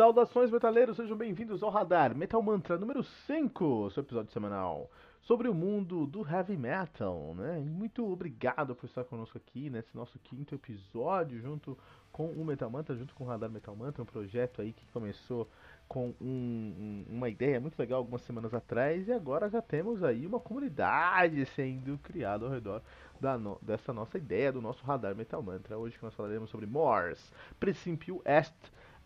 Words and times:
Saudações, 0.00 0.50
metaleiros, 0.50 0.96
sejam 0.96 1.14
bem-vindos 1.14 1.62
ao 1.62 1.68
Radar 1.68 2.16
Metal 2.16 2.42
Mantra 2.42 2.78
número 2.78 3.02
5, 3.02 3.90
seu 3.90 4.02
episódio 4.02 4.32
semanal 4.32 4.90
sobre 5.20 5.46
o 5.46 5.52
mundo 5.52 6.06
do 6.06 6.26
heavy 6.26 6.56
metal, 6.56 7.34
né? 7.36 7.58
Muito 7.58 8.10
obrigado 8.10 8.74
por 8.74 8.86
estar 8.86 9.04
conosco 9.04 9.36
aqui 9.36 9.68
nesse 9.68 9.94
nosso 9.94 10.18
quinto 10.20 10.54
episódio, 10.54 11.38
junto 11.38 11.76
com 12.10 12.28
o 12.28 12.42
Metal 12.42 12.70
Mantra, 12.70 12.96
junto 12.96 13.14
com 13.14 13.24
o 13.24 13.26
Radar 13.26 13.50
Metal 13.50 13.76
Mantra, 13.76 14.02
um 14.02 14.06
projeto 14.06 14.62
aí 14.62 14.72
que 14.72 14.86
começou 14.86 15.46
com 15.86 16.14
um, 16.18 16.24
um, 16.26 17.04
uma 17.10 17.28
ideia 17.28 17.60
muito 17.60 17.78
legal 17.78 17.98
algumas 17.98 18.22
semanas 18.22 18.54
atrás 18.54 19.06
e 19.06 19.12
agora 19.12 19.50
já 19.50 19.60
temos 19.60 20.02
aí 20.02 20.26
uma 20.26 20.40
comunidade 20.40 21.44
sendo 21.44 21.98
criada 21.98 22.46
ao 22.46 22.50
redor 22.50 22.80
no, 23.38 23.58
dessa 23.60 23.92
nossa 23.92 24.16
ideia, 24.16 24.50
do 24.50 24.62
nosso 24.62 24.82
Radar 24.82 25.14
Metal 25.14 25.42
Mantra. 25.42 25.76
Hoje 25.76 25.98
que 25.98 26.04
nós 26.04 26.14
falaremos 26.14 26.48
sobre 26.48 26.64
Morse, 26.64 27.30
Principio 27.58 28.22
Est, 28.24 28.54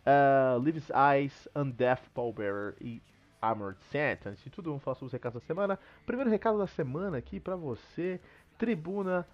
uh, 0.05 0.59
Leaves 0.59 0.89
Eyes, 0.89 1.47
Undeath 1.55 2.07
Pallbearer 2.13 2.75
e 2.79 3.01
Armored 3.41 3.79
Saint. 3.91 4.25
Antes 4.25 4.43
de 4.43 4.49
tudo, 4.49 4.69
vamos 4.69 4.83
falar 4.83 4.95
sobre 4.95 5.07
os 5.07 5.13
recados 5.13 5.41
da 5.41 5.45
semana. 5.45 5.79
Primeiro 6.05 6.29
recado 6.29 6.57
da 6.57 6.67
semana 6.67 7.17
aqui 7.17 7.39
para 7.39 7.55
você, 7.55 8.19
Tribuna 8.57 9.27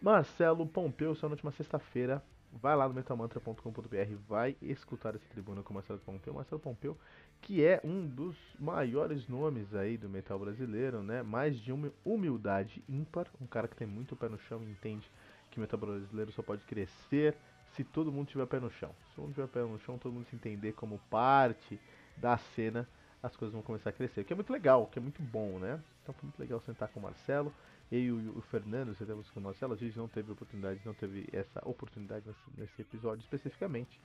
Marcelo 0.00 0.66
Pompeu, 0.66 1.14
só 1.14 1.26
na 1.28 1.32
última 1.32 1.50
sexta-feira. 1.52 2.22
Vai 2.50 2.74
lá 2.74 2.88
no 2.88 2.94
metalmantra.com.br, 2.94 4.14
vai 4.26 4.56
escutar 4.62 5.14
esse 5.14 5.28
tribuna 5.28 5.62
com 5.62 5.74
Marcelo 5.74 5.98
Pompeu. 5.98 6.32
Marcelo 6.32 6.58
Pompeu, 6.58 6.96
que 7.42 7.62
é 7.62 7.78
um 7.84 8.06
dos 8.06 8.36
maiores 8.58 9.28
nomes 9.28 9.74
aí 9.74 9.98
do 9.98 10.08
metal 10.08 10.38
brasileiro, 10.38 11.02
né? 11.02 11.22
Mais 11.22 11.58
de 11.58 11.70
uma 11.70 11.92
humildade 12.02 12.82
ímpar, 12.88 13.26
um 13.38 13.46
cara 13.46 13.68
que 13.68 13.76
tem 13.76 13.86
muito 13.86 14.16
pé 14.16 14.30
no 14.30 14.38
chão 14.38 14.62
e 14.62 14.70
entende 14.70 15.10
que 15.50 15.58
o 15.58 15.60
metal 15.60 15.78
brasileiro 15.78 16.32
só 16.32 16.42
pode 16.42 16.64
crescer 16.64 17.36
se 17.78 17.84
todo 17.84 18.10
mundo 18.10 18.26
tiver 18.26 18.44
pé 18.46 18.58
no 18.58 18.68
chão. 18.72 18.92
Se 19.08 19.14
todo 19.14 19.26
mundo 19.26 19.34
tiver 19.34 19.46
pé 19.46 19.60
no 19.60 19.78
chão, 19.78 19.96
todo 19.98 20.12
mundo 20.12 20.26
se 20.26 20.34
entender 20.34 20.72
como 20.72 20.98
parte 21.08 21.80
da 22.16 22.36
cena, 22.36 22.88
as 23.22 23.36
coisas 23.36 23.52
vão 23.52 23.62
começar 23.62 23.90
a 23.90 23.92
crescer. 23.92 24.22
O 24.22 24.24
que 24.24 24.32
é 24.32 24.36
muito 24.36 24.52
legal, 24.52 24.82
o 24.82 24.86
que 24.88 24.98
é 24.98 25.02
muito 25.02 25.22
bom, 25.22 25.60
né? 25.60 25.80
Então 26.02 26.12
foi 26.12 26.24
muito 26.24 26.40
legal 26.40 26.60
sentar 26.62 26.88
com 26.88 26.98
o 26.98 27.02
Marcelo. 27.04 27.54
Eu 27.90 28.00
e 28.00 28.10
o, 28.10 28.38
o 28.38 28.40
Fernando 28.42 28.96
sentamos 28.96 29.30
com 29.30 29.38
o 29.38 29.42
Marcelo. 29.44 29.74
A 29.74 29.76
gente 29.76 29.96
não 29.96 30.08
teve 30.08 30.32
oportunidade, 30.32 30.80
não 30.84 30.92
teve 30.92 31.28
essa 31.32 31.62
oportunidade 31.64 32.26
nesse, 32.56 32.82
episódio 32.82 33.22
especificamente. 33.22 34.00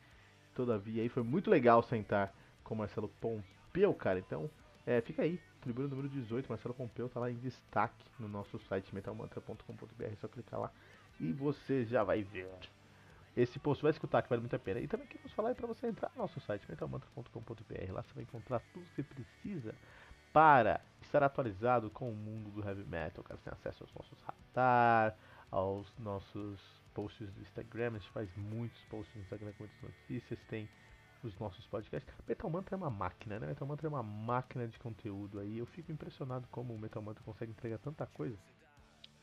Todavia, 0.54 1.02
aí 1.02 1.10
foi 1.10 1.24
muito 1.24 1.50
legal 1.50 1.82
sentar 1.82 2.32
com 2.64 2.76
o 2.76 2.78
Marcelo 2.78 3.10
Pompeu, 3.20 3.92
cara. 3.96 4.20
Então, 4.20 4.52
é, 4.86 5.02
fica 5.02 5.24
aí. 5.24 5.42
Tribuna 5.62 5.88
número 5.88 6.10
18, 6.10 6.48
Marcelo 6.48 6.76
Pompeu, 6.76 7.10
tá 7.10 7.20
lá 7.20 7.32
em 7.32 7.38
destaque 7.38 8.06
no 8.20 8.28
nosso 8.28 8.60
site 8.60 8.94
metalmantra.com.br. 8.94 10.04
É 10.04 10.16
só 10.22 10.28
clicar 10.28 10.60
lá 10.60 10.72
e 11.20 11.32
você 11.32 11.86
já 11.86 12.04
vai 12.04 12.24
ver 12.24 12.48
esse 13.36 13.60
post 13.60 13.82
vai 13.82 13.92
escutar 13.92 14.22
que 14.22 14.30
vale 14.30 14.42
muito 14.42 14.56
a 14.56 14.60
pena. 14.60 14.80
E 14.80 14.88
também 14.88 15.08
queremos 15.08 15.32
falar 15.34 15.56
para 15.56 15.68
você 15.68 15.88
entrar 15.88 16.12
no 16.16 16.22
nosso 16.22 16.40
site 16.42 16.66
metalmantra.com.br. 16.70 17.92
Lá 17.92 18.04
você 18.04 18.14
vai 18.14 18.24
encontrar 18.24 18.62
tudo 18.74 18.86
que 18.86 18.96
você 18.96 19.04
precisa 19.04 19.76
para 20.32 20.82
estar 21.02 21.24
atualizado 21.24 21.90
com 21.90 22.10
o 22.10 22.16
mundo 22.16 22.50
do 22.52 22.68
heavy 22.68 22.84
metal. 22.84 23.24
Cara, 23.24 23.40
você 23.40 23.50
tem 23.50 23.54
acesso 23.54 23.84
aos 23.84 23.94
nossos 23.94 24.20
radar, 24.22 25.16
aos 25.52 25.88
nossos 26.00 26.60
posts 26.94 27.32
do 27.32 27.42
Instagram. 27.42 27.88
A 27.88 27.98
gente 27.98 28.10
faz 28.12 28.30
muitos 28.36 28.82
posts 28.86 29.16
no 29.16 29.22
Instagram 29.22 29.52
com 29.54 29.64
muitas 29.64 29.82
notícias. 29.82 30.40
Tem 30.50 30.70
os 31.24 31.38
nossos 31.40 31.66
podcasts. 31.68 32.14
Metal 32.28 32.50
Mantra 32.50 32.76
é 32.76 32.78
uma 32.78 32.90
máquina, 32.90 33.40
né? 33.40 33.48
Metal 33.48 33.68
Mantra 33.68 33.88
é 33.88 33.90
uma 33.90 34.04
máquina 34.04 34.68
de 34.68 34.78
conteúdo 34.78 35.40
aí. 35.40 35.58
Eu 35.58 35.66
fico 35.66 35.92
impressionado 35.92 36.48
como 36.52 36.74
o 36.74 36.80
Metal 36.80 37.02
Mantra 37.02 37.24
consegue 37.24 37.52
entregar 37.52 37.78
tanta 37.80 38.06
coisa. 38.06 38.38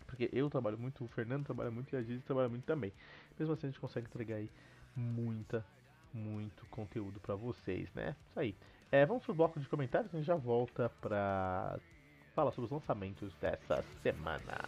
Porque 0.07 0.29
eu 0.33 0.51
trabalho 0.51 0.77
muito, 0.77 1.05
o 1.05 1.09
Fernando 1.09 1.45
trabalha 1.45 1.71
muito 1.71 1.95
e 1.95 1.97
a 1.97 2.03
Giz 2.03 2.25
trabalha 2.25 2.49
muito 2.49 2.65
também. 2.65 2.93
Mesmo 3.41 3.55
assim 3.55 3.69
a 3.69 3.71
gente 3.71 3.81
consegue 3.81 4.07
entregar 4.07 4.37
aí 4.37 4.51
muita, 4.95 5.65
muito 6.13 6.67
conteúdo 6.67 7.19
para 7.21 7.35
vocês, 7.35 7.89
né? 7.95 8.15
Isso 8.29 8.39
aí. 8.39 8.55
É, 8.93 9.07
vamos 9.07 9.25
pro 9.25 9.33
bloco 9.33 9.59
de 9.59 9.67
comentários 9.67 10.15
a 10.15 10.19
gente 10.19 10.27
já 10.27 10.35
volta 10.35 10.91
pra 11.01 11.79
falar 12.35 12.51
sobre 12.51 12.67
os 12.67 12.71
lançamentos 12.71 13.33
dessa 13.41 13.83
semana. 14.03 14.59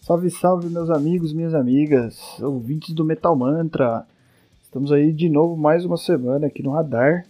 Salve, 0.00 0.28
salve, 0.28 0.68
meus 0.68 0.90
amigos, 0.90 1.32
minhas 1.32 1.54
amigas, 1.54 2.40
ouvintes 2.40 2.92
do 2.92 3.04
Metal 3.04 3.36
Mantra. 3.36 4.04
Estamos 4.72 4.90
aí 4.90 5.12
de 5.12 5.28
novo 5.28 5.54
mais 5.54 5.84
uma 5.84 5.98
semana 5.98 6.46
aqui 6.46 6.62
no 6.62 6.70
Radar 6.70 7.26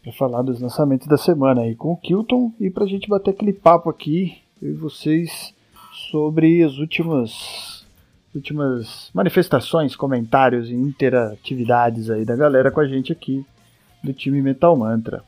para 0.00 0.12
falar 0.12 0.42
dos 0.42 0.60
lançamentos 0.60 1.08
da 1.08 1.16
semana 1.16 1.62
aí 1.62 1.74
com 1.74 1.90
o 1.90 1.96
Kilton 1.96 2.52
e 2.60 2.70
para 2.70 2.84
a 2.84 2.86
gente 2.86 3.08
bater 3.08 3.32
aquele 3.32 3.52
papo 3.52 3.90
aqui, 3.90 4.38
eu 4.62 4.70
e 4.70 4.74
vocês, 4.74 5.52
sobre 6.08 6.62
as 6.62 6.78
últimas, 6.78 7.84
últimas 8.32 9.10
manifestações, 9.12 9.96
comentários 9.96 10.70
e 10.70 10.74
interatividades 10.74 12.08
aí 12.08 12.24
da 12.24 12.36
galera 12.36 12.70
com 12.70 12.78
a 12.78 12.86
gente 12.86 13.10
aqui 13.10 13.44
do 14.00 14.12
time 14.12 14.40
Metal 14.40 14.76
Mantra. 14.76 15.24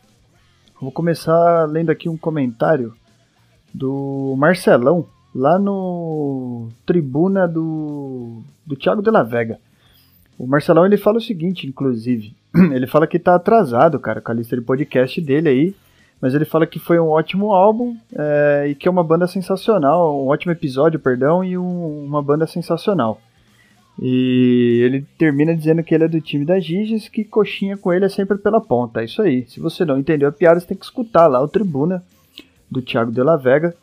Vou 0.81 0.93
começar 0.93 1.69
lendo 1.69 1.91
aqui 1.91 2.09
um 2.09 2.17
comentário 2.17 2.95
do 3.75 4.37
Marcelão, 4.39 5.05
lá 5.35 5.59
no 5.59 6.69
tribuna 6.87 7.49
do, 7.49 8.41
do 8.65 8.77
Thiago 8.77 9.03
de 9.03 9.11
la 9.11 9.25
Vega. 9.25 9.59
O 10.39 10.47
Marcelão 10.47 10.85
ele 10.85 10.97
fala 10.97 11.19
o 11.19 11.23
seguinte, 11.23 11.67
inclusive, 11.67 12.35
ele 12.73 12.87
fala 12.87 13.07
que 13.07 13.19
tá 13.19 13.35
atrasado, 13.35 13.99
cara, 13.99 14.21
com 14.21 14.33
a 14.33 14.35
lista 14.35 14.57
de 14.57 14.63
podcast 14.63 15.21
dele 15.21 15.49
aí, 15.49 15.75
mas 16.21 16.35
ele 16.35 16.45
fala 16.45 16.67
que 16.67 16.79
foi 16.79 16.99
um 16.99 17.09
ótimo 17.09 17.53
álbum 17.53 17.97
é, 18.17 18.67
e 18.71 18.75
que 18.75 18.89
é 18.89 18.91
uma 18.91 19.05
banda 19.05 19.27
sensacional, 19.27 20.25
um 20.25 20.29
ótimo 20.29 20.53
episódio, 20.53 20.99
perdão, 20.99 21.45
e 21.45 21.57
um, 21.57 22.05
uma 22.05 22.23
banda 22.23 22.47
sensacional. 22.47 23.21
E 24.01 24.81
ele 24.85 25.07
termina 25.17 25.55
dizendo 25.55 25.83
que 25.83 25.95
ele 25.95 26.05
é 26.05 26.09
do 26.09 26.21
time 26.21 26.45
da 26.45 26.59
Giges, 26.59 27.09
que 27.09 27.25
coxinha 27.25 27.77
com 27.77 27.93
ele 27.93 28.05
é 28.05 28.09
sempre 28.09 28.37
pela 28.39 28.61
ponta. 28.61 29.01
É 29.01 29.05
isso 29.05 29.23
aí. 29.23 29.47
Se 29.49 29.61
você 29.61 29.85
não 29.85 29.99
entendeu 29.99 30.29
a 30.29 30.33
piada, 30.33 30.59
você 30.59 30.67
tem 30.67 30.77
que 30.77 30.85
escutar 30.85 31.27
lá 31.29 31.41
o 31.41 31.49
Tribuna 31.49 32.03
do 32.69 32.83
Thiago 32.83 33.13
de 33.13 33.23
la 33.23 33.37
Vega. 33.37 33.75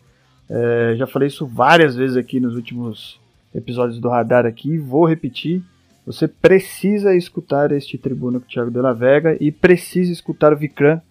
É, 0.50 0.96
já 0.98 1.08
falei 1.08 1.30
isso 1.30 1.48
várias 1.48 1.96
vezes 1.96 2.18
aqui 2.18 2.40
nos 2.40 2.56
últimos 2.56 3.20
episódios 3.56 4.00
do 4.00 4.10
Radar 4.10 4.46
aqui, 4.46 4.78
vou 4.78 5.06
repetir. 5.06 5.64
Você 6.06 6.28
precisa 6.28 7.16
escutar 7.16 7.72
este 7.72 7.98
tribuno 7.98 8.40
com 8.40 8.48
Thiago 8.48 8.72
de 8.72 8.80
la 8.80 8.94
Vega 8.94 9.38
e 9.40 9.52
precisa 9.52 10.12
escutar 10.12 10.52
o 10.52 10.58
Vikram, 10.58 11.02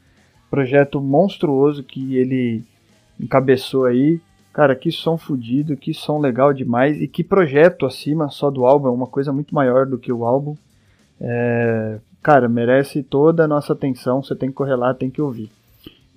projeto 0.50 1.00
monstruoso 1.00 1.82
que 1.84 2.16
ele 2.16 2.64
encabeçou 3.18 3.84
aí. 3.84 4.20
Cara, 4.52 4.74
que 4.74 4.90
som 4.90 5.16
fudido, 5.16 5.76
que 5.76 5.94
som 5.94 6.18
legal 6.18 6.52
demais 6.52 7.00
e 7.00 7.06
que 7.06 7.22
projeto 7.22 7.86
acima 7.86 8.28
só 8.30 8.50
do 8.50 8.66
álbum, 8.66 8.88
é 8.88 8.90
uma 8.90 9.06
coisa 9.06 9.32
muito 9.32 9.54
maior 9.54 9.86
do 9.86 9.96
que 9.96 10.12
o 10.12 10.24
álbum. 10.24 10.56
É, 11.20 11.98
cara, 12.20 12.48
merece 12.48 13.02
toda 13.02 13.44
a 13.44 13.48
nossa 13.48 13.72
atenção, 13.72 14.22
você 14.22 14.34
tem 14.34 14.48
que 14.48 14.56
correr 14.56 14.74
lá, 14.74 14.92
tem 14.92 15.08
que 15.08 15.22
ouvir. 15.22 15.50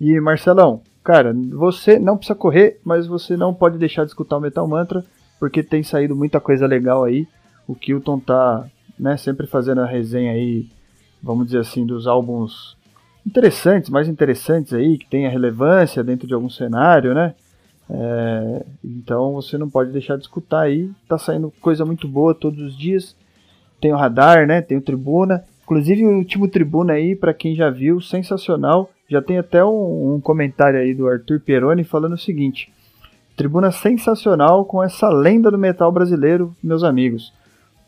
E 0.02 0.20
Marcelão, 0.20 0.82
Cara, 1.04 1.36
você 1.52 2.00
não 2.00 2.16
precisa 2.16 2.36
correr, 2.36 2.80
mas 2.84 3.06
você 3.06 3.36
não 3.36 3.54
pode 3.54 3.78
deixar 3.78 4.06
de 4.06 4.12
escutar 4.12 4.38
o 4.38 4.40
Metal 4.40 4.66
Mantra, 4.66 5.04
porque 5.38 5.62
tem 5.62 5.84
saído 5.84 6.16
muita 6.16 6.40
coisa 6.40 6.66
legal 6.66 7.04
aí. 7.04 7.28
O 7.68 7.76
Kilton 7.76 8.20
tá, 8.20 8.66
né, 9.00 9.18
sempre 9.18 9.48
fazendo 9.48 9.82
a 9.82 9.86
resenha 9.86 10.32
aí, 10.32 10.68
vamos 11.22 11.46
dizer 11.48 11.60
assim, 11.60 11.86
dos 11.86 12.08
álbuns 12.08 12.78
interessantes, 13.26 13.90
mais 13.90 14.08
interessantes 14.08 14.74
aí, 14.74 14.98
que 14.98 15.06
tem 15.08 15.26
a 15.26 15.30
relevância 15.30 16.04
dentro 16.04 16.28
de 16.28 16.34
algum 16.34 16.50
cenário, 16.50 17.14
né? 17.14 17.34
É, 17.90 18.66
então 18.84 19.34
você 19.34 19.58
não 19.58 19.70
pode 19.70 19.92
deixar 19.92 20.16
de 20.18 20.24
escutar 20.24 20.62
aí. 20.62 20.90
Tá 21.08 21.18
saindo 21.18 21.54
coisa 21.62 21.86
muito 21.86 22.08
boa 22.08 22.34
todos 22.34 22.60
os 22.62 22.78
dias. 22.78 23.16
Tem 23.80 23.94
o 23.94 23.98
radar, 23.98 24.48
né? 24.48 24.62
Tem 24.62 24.78
o 24.78 24.82
Tribuna. 24.82 25.44
Inclusive 25.64 26.06
o 26.06 26.18
último 26.18 26.48
Tribuna 26.48 26.94
aí, 26.94 27.16
para 27.16 27.34
quem 27.34 27.56
já 27.56 27.70
viu, 27.70 28.02
sensacional. 28.02 28.90
Já 29.08 29.22
tem 29.22 29.38
até 29.38 29.64
um, 29.64 30.16
um 30.16 30.22
comentário 30.22 30.80
aí 30.80 30.94
do 30.94 31.08
Arthur 31.08 31.40
Peroni 31.40 31.84
falando 31.84 32.14
o 32.14 32.18
seguinte: 32.18 32.72
Tribuna 33.36 33.72
sensacional 33.72 34.66
com 34.66 34.84
essa 34.84 35.10
lenda 35.10 35.52
do 35.52 35.58
metal 35.58 35.92
brasileiro, 35.92 36.56
meus 36.64 36.84
amigos. 36.84 37.34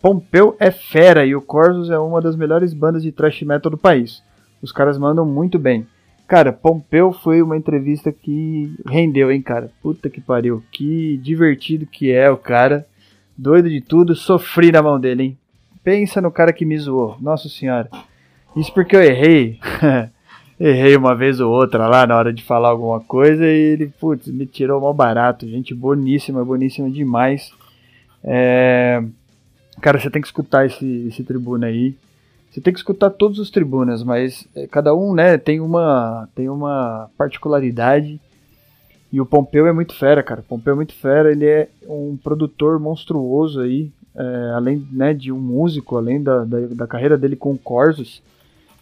Pompeu 0.01 0.55
é 0.59 0.71
fera 0.71 1.25
e 1.25 1.35
o 1.35 1.41
Corsos 1.41 1.89
é 1.89 1.97
uma 1.97 2.21
das 2.21 2.35
melhores 2.35 2.73
bandas 2.73 3.03
de 3.03 3.11
thrash 3.11 3.41
metal 3.41 3.71
do 3.71 3.77
país. 3.77 4.21
Os 4.61 4.71
caras 4.71 4.97
mandam 4.97 5.25
muito 5.25 5.57
bem. 5.59 5.87
Cara, 6.27 6.51
Pompeu 6.51 7.13
foi 7.13 7.41
uma 7.41 7.55
entrevista 7.55 8.11
que 8.11 8.73
rendeu, 8.87 9.31
hein, 9.31 9.41
cara? 9.41 9.71
Puta 9.81 10.09
que 10.09 10.19
pariu. 10.19 10.63
Que 10.71 11.17
divertido 11.17 11.85
que 11.85 12.11
é 12.11 12.29
o 12.29 12.37
cara. 12.37 12.85
Doido 13.37 13.69
de 13.69 13.81
tudo, 13.81 14.15
sofri 14.15 14.71
na 14.71 14.81
mão 14.81 14.99
dele, 14.99 15.23
hein? 15.23 15.37
Pensa 15.83 16.19
no 16.19 16.31
cara 16.31 16.51
que 16.51 16.65
me 16.65 16.77
zoou. 16.77 17.15
Nossa 17.21 17.47
senhora. 17.47 17.89
Isso 18.55 18.73
porque 18.73 18.95
eu 18.95 19.03
errei. 19.03 19.59
errei 20.59 20.95
uma 20.95 21.13
vez 21.13 21.39
ou 21.39 21.51
outra 21.51 21.87
lá 21.87 22.07
na 22.07 22.17
hora 22.17 22.33
de 22.33 22.41
falar 22.41 22.69
alguma 22.69 22.99
coisa 23.01 23.45
e 23.45 23.73
ele, 23.73 23.87
putz, 23.99 24.27
me 24.27 24.47
tirou 24.47 24.81
mal 24.81 24.93
barato. 24.93 25.47
Gente 25.47 25.75
boníssima, 25.75 26.43
boníssima 26.43 26.89
demais. 26.89 27.51
É... 28.23 29.03
Cara, 29.81 29.99
você 29.99 30.09
tem 30.09 30.21
que 30.21 30.27
escutar 30.27 30.65
esse, 30.65 31.07
esse 31.07 31.23
tribuna 31.23 31.67
aí. 31.67 31.95
Você 32.49 32.61
tem 32.61 32.71
que 32.71 32.79
escutar 32.79 33.09
todos 33.09 33.37
os 33.37 33.49
tribunas, 33.49 34.01
mas 34.01 34.47
é, 34.55 34.65
cada 34.65 34.95
um, 34.95 35.13
né, 35.13 35.37
tem 35.37 35.59
uma, 35.59 36.29
tem 36.33 36.49
uma 36.49 37.09
particularidade. 37.17 38.19
E 39.11 39.19
o 39.19 39.25
Pompeu 39.25 39.67
é 39.67 39.73
muito 39.73 39.93
fera, 39.93 40.23
cara. 40.23 40.39
O 40.39 40.43
Pompeu 40.43 40.73
é 40.73 40.75
muito 40.75 40.93
fera, 40.93 41.31
ele 41.31 41.45
é 41.45 41.67
um 41.87 42.17
produtor 42.21 42.79
monstruoso 42.79 43.59
aí, 43.59 43.91
é, 44.15 44.51
além 44.55 44.87
né, 44.91 45.13
de 45.13 45.31
um 45.31 45.39
músico, 45.39 45.97
além 45.97 46.23
da, 46.23 46.45
da, 46.45 46.59
da, 46.67 46.87
carreira 46.87 47.17
dele 47.17 47.35
com 47.35 47.57
Corsos, 47.57 48.23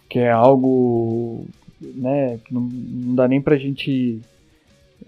que 0.08 0.20
é 0.20 0.30
algo 0.30 1.44
né, 1.80 2.38
que 2.44 2.54
não, 2.54 2.62
não 2.62 3.14
dá 3.16 3.26
nem 3.26 3.40
pra 3.40 3.56
gente, 3.56 4.20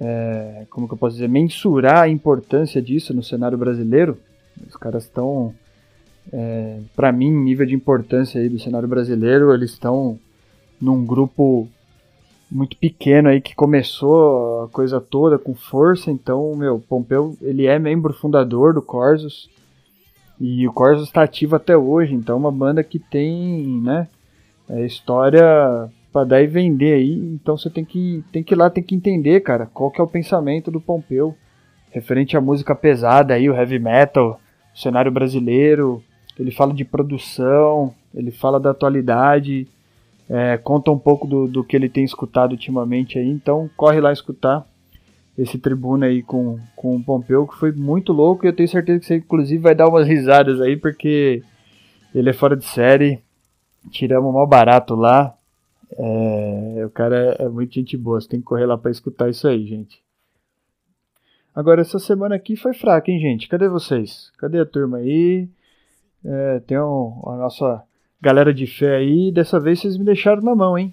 é, 0.01 0.67
como 0.71 0.89
que 0.89 0.95
eu 0.95 0.99
posso 0.99 1.15
dizer, 1.15 1.29
mensurar 1.29 2.03
a 2.03 2.09
importância 2.09 2.83
disso 2.83 3.15
no 3.15 3.23
cenário 3.23 3.57
brasileiro. 3.57 4.19
Os 4.69 4.77
caras 4.77 5.05
estão 5.05 5.55
é, 6.33 6.81
para 6.95 7.13
mim, 7.13 7.31
nível 7.31 7.67
de 7.67 7.75
importância 7.75 8.41
aí 8.41 8.49
do 8.49 8.59
cenário 8.59 8.89
brasileiro, 8.89 9.53
eles 9.55 9.73
estão 9.73 10.19
num 10.81 11.05
grupo 11.05 11.69
muito 12.51 12.77
pequeno 12.77 13.29
aí 13.29 13.41
que 13.41 13.55
começou 13.55 14.65
a 14.65 14.69
coisa 14.69 15.01
toda 15.01 15.39
com 15.39 15.55
força. 15.55 16.11
Então, 16.11 16.55
meu, 16.55 16.79
Pompeu, 16.79 17.37
ele 17.41 17.67
é 17.67 17.79
membro 17.79 18.13
fundador 18.13 18.75
do 18.75 18.83
Corsos 18.83 19.49
e 20.41 20.67
o 20.67 20.73
Corsos 20.73 21.09
está 21.09 21.23
ativo 21.23 21.57
até 21.57 21.77
hoje. 21.77 22.15
Então, 22.15 22.37
uma 22.37 22.53
banda 22.53 22.83
que 22.85 22.99
tem, 22.99 23.81
né, 23.83 24.09
é, 24.69 24.85
história 24.85 25.91
para 26.13 26.25
dar 26.25 26.43
e 26.43 26.47
vender 26.47 26.95
aí. 26.95 27.15
Então, 27.35 27.57
você 27.57 27.69
tem 27.69 27.85
que 27.85 28.25
tem 28.33 28.43
que 28.43 28.55
ir 28.55 28.57
lá, 28.57 28.71
tem 28.71 28.83
que 28.83 28.95
entender, 28.95 29.41
cara, 29.41 29.67
qual 29.67 29.91
que 29.91 30.01
é 30.01 30.05
o 30.05 30.09
pensamento 30.09 30.71
do 30.71 30.81
Pompeu 30.81 31.35
referente 31.91 32.37
à 32.37 32.41
música 32.41 32.75
pesada 32.75 33.35
aí, 33.35 33.49
o 33.49 33.55
heavy 33.55 33.79
metal, 33.79 34.39
o 34.75 34.79
cenário 34.79 35.11
brasileiro, 35.11 36.03
ele 36.39 36.51
fala 36.51 36.73
de 36.75 36.85
produção, 36.85 37.95
ele 38.15 38.31
fala 38.31 38.61
da 38.61 38.71
atualidade, 38.71 39.67
é, 40.29 40.57
conta 40.59 40.91
um 40.91 40.99
pouco 40.99 41.27
do, 41.27 41.47
do 41.47 41.65
que 41.65 41.77
ele 41.77 41.89
tem 41.89 42.05
escutado 42.05 42.53
ultimamente 42.53 43.19
aí, 43.19 43.29
então 43.29 43.71
corre 43.77 44.01
lá 44.01 44.13
escutar 44.13 44.67
esse 45.39 45.59
tribuna 45.59 46.07
aí 46.07 46.23
com, 46.23 46.59
com 46.75 46.97
o 46.97 47.03
Pompeu, 47.03 47.47
que 47.47 47.57
foi 47.57 47.71
muito 47.73 48.13
louco, 48.13 48.45
e 48.45 48.49
eu 48.49 48.53
tenho 48.53 48.69
certeza 48.69 49.01
que 49.01 49.07
você 49.07 49.17
inclusive 49.17 49.63
vai 49.63 49.75
dar 49.75 49.89
umas 49.89 50.07
risadas 50.07 50.61
aí, 50.61 50.77
porque 50.77 51.43
ele 52.15 52.31
é 52.31 52.33
fora 52.33 52.57
de 52.57 52.65
série, 52.65 53.21
tiramos 53.91 54.33
mal 54.33 54.47
barato 54.47 54.95
lá, 54.95 55.35
é, 55.93 56.83
o 56.85 56.91
cara 56.91 57.37
é 57.39 57.49
muito 57.49 57.75
gente 57.75 57.97
boa, 57.97 58.21
você 58.21 58.29
tem 58.29 58.41
que 58.41 58.47
correr 58.47 58.67
lá 58.67 58.77
para 58.77 58.91
escutar 58.91 59.29
isso 59.29 59.47
aí, 59.47 59.65
gente. 59.67 60.03
Agora, 61.55 61.81
essa 61.81 61.99
semana 61.99 62.35
aqui 62.35 62.55
foi 62.55 62.75
fraca, 62.75 63.11
hein, 63.11 63.19
gente? 63.19 63.49
Cadê 63.49 63.67
vocês? 63.67 64.31
Cadê 64.37 64.59
a 64.61 64.67
turma 64.67 64.99
aí? 64.99 65.49
É, 66.25 66.61
tem 66.61 66.79
um, 66.79 67.23
a 67.27 67.37
nossa 67.37 67.83
galera 68.21 68.53
de 68.53 68.67
fé 68.67 68.97
aí. 68.97 69.31
Dessa 69.33 69.61
vez 69.61 69.81
vocês 69.81 69.97
me 69.97 70.05
deixaram 70.05 70.43
na 70.43 70.55
mão, 70.55 70.77
hein? 70.77 70.93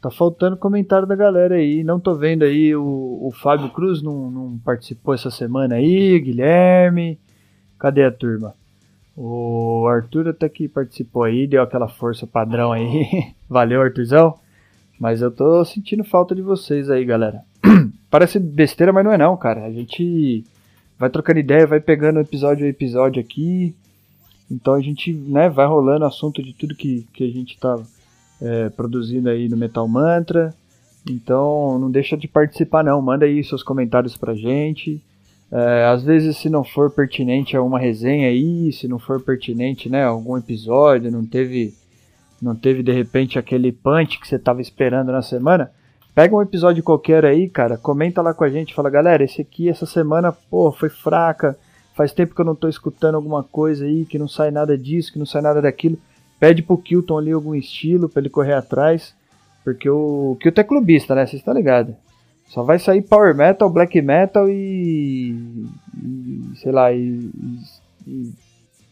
Tá 0.00 0.10
faltando 0.10 0.56
comentário 0.56 1.06
da 1.06 1.14
galera 1.14 1.54
aí. 1.54 1.84
Não 1.84 2.00
tô 2.00 2.14
vendo 2.14 2.42
aí. 2.42 2.74
O, 2.74 2.82
o 3.22 3.30
Fábio 3.32 3.70
Cruz 3.70 4.02
não, 4.02 4.30
não 4.30 4.58
participou 4.58 5.14
essa 5.14 5.30
semana 5.30 5.76
aí. 5.76 6.18
Guilherme. 6.18 7.18
Cadê 7.78 8.04
a 8.04 8.10
turma? 8.10 8.54
O 9.16 9.86
Arthur 9.88 10.28
até 10.28 10.48
que 10.48 10.68
participou 10.68 11.24
aí, 11.24 11.46
deu 11.46 11.62
aquela 11.62 11.88
força 11.88 12.26
padrão 12.26 12.72
aí. 12.72 13.34
Valeu, 13.48 13.82
Arthurzão. 13.82 14.34
Mas 14.98 15.20
eu 15.20 15.30
tô 15.30 15.64
sentindo 15.64 16.04
falta 16.04 16.34
de 16.34 16.42
vocês 16.42 16.88
aí, 16.88 17.04
galera. 17.04 17.42
Parece 18.10 18.38
besteira, 18.38 18.92
mas 18.92 19.04
não 19.04 19.12
é 19.12 19.18
não, 19.18 19.36
cara. 19.36 19.64
A 19.64 19.70
gente 19.70 20.44
vai 20.98 21.10
trocando 21.10 21.40
ideia, 21.40 21.66
vai 21.66 21.80
pegando 21.80 22.20
episódio 22.20 22.64
a 22.64 22.68
episódio 22.68 23.20
aqui. 23.20 23.74
Então 24.52 24.74
a 24.74 24.80
gente 24.80 25.12
né, 25.12 25.48
vai 25.48 25.66
rolando 25.66 26.04
assunto 26.04 26.42
de 26.42 26.52
tudo 26.52 26.74
que, 26.74 27.06
que 27.12 27.24
a 27.24 27.30
gente 27.30 27.54
está 27.54 27.78
é, 28.40 28.68
produzindo 28.68 29.30
aí 29.30 29.48
no 29.48 29.56
Metal 29.56 29.86
Mantra. 29.88 30.54
Então 31.08 31.78
não 31.78 31.90
deixa 31.90 32.16
de 32.16 32.28
participar 32.28 32.84
não, 32.84 33.00
manda 33.00 33.24
aí 33.24 33.42
seus 33.42 33.62
comentários 33.62 34.16
pra 34.16 34.34
gente. 34.34 35.02
É, 35.50 35.86
às 35.86 36.02
vezes 36.02 36.36
se 36.36 36.50
não 36.50 36.62
for 36.62 36.90
pertinente 36.90 37.56
a 37.56 37.62
uma 37.62 37.78
resenha 37.78 38.28
aí, 38.28 38.72
se 38.72 38.86
não 38.86 38.98
for 38.98 39.20
pertinente, 39.20 39.88
né, 39.88 40.04
algum 40.04 40.36
episódio, 40.36 41.10
não 41.10 41.24
teve 41.26 41.74
não 42.40 42.56
teve 42.56 42.82
de 42.82 42.90
repente 42.90 43.38
aquele 43.38 43.70
punch 43.70 44.18
que 44.18 44.26
você 44.26 44.34
estava 44.34 44.60
esperando 44.60 45.12
na 45.12 45.22
semana, 45.22 45.70
pega 46.12 46.34
um 46.34 46.42
episódio 46.42 46.82
qualquer 46.82 47.24
aí, 47.24 47.48
cara, 47.48 47.76
comenta 47.76 48.20
lá 48.20 48.34
com 48.34 48.42
a 48.42 48.50
gente, 48.50 48.74
fala, 48.74 48.90
galera, 48.90 49.22
esse 49.22 49.40
aqui 49.40 49.68
essa 49.68 49.86
semana, 49.86 50.32
pô, 50.32 50.72
foi 50.72 50.88
fraca, 50.88 51.56
Faz 51.94 52.12
tempo 52.12 52.34
que 52.34 52.40
eu 52.40 52.44
não 52.44 52.54
tô 52.54 52.68
escutando 52.68 53.16
alguma 53.16 53.42
coisa 53.42 53.84
aí, 53.84 54.04
que 54.06 54.18
não 54.18 54.28
sai 54.28 54.50
nada 54.50 54.76
disso, 54.78 55.12
que 55.12 55.18
não 55.18 55.26
sai 55.26 55.42
nada 55.42 55.60
daquilo. 55.60 55.98
Pede 56.40 56.62
pro 56.62 56.78
Kilton 56.78 57.18
ali 57.18 57.32
algum 57.32 57.54
estilo 57.54 58.08
pra 58.08 58.20
ele 58.20 58.30
correr 58.30 58.54
atrás. 58.54 59.14
Porque 59.62 59.88
o 59.88 60.36
Kilton 60.40 60.60
é 60.60 60.64
clubista, 60.64 61.14
né? 61.14 61.26
Vocês 61.26 61.40
estão 61.40 61.54
ligados. 61.54 61.94
Só 62.48 62.62
vai 62.62 62.78
sair 62.78 63.02
power 63.02 63.34
metal, 63.34 63.68
black 63.70 64.00
metal 64.00 64.48
e. 64.48 65.34
e 66.02 66.56
sei 66.56 66.72
lá, 66.72 66.92
e, 66.92 67.30
e. 68.06 68.32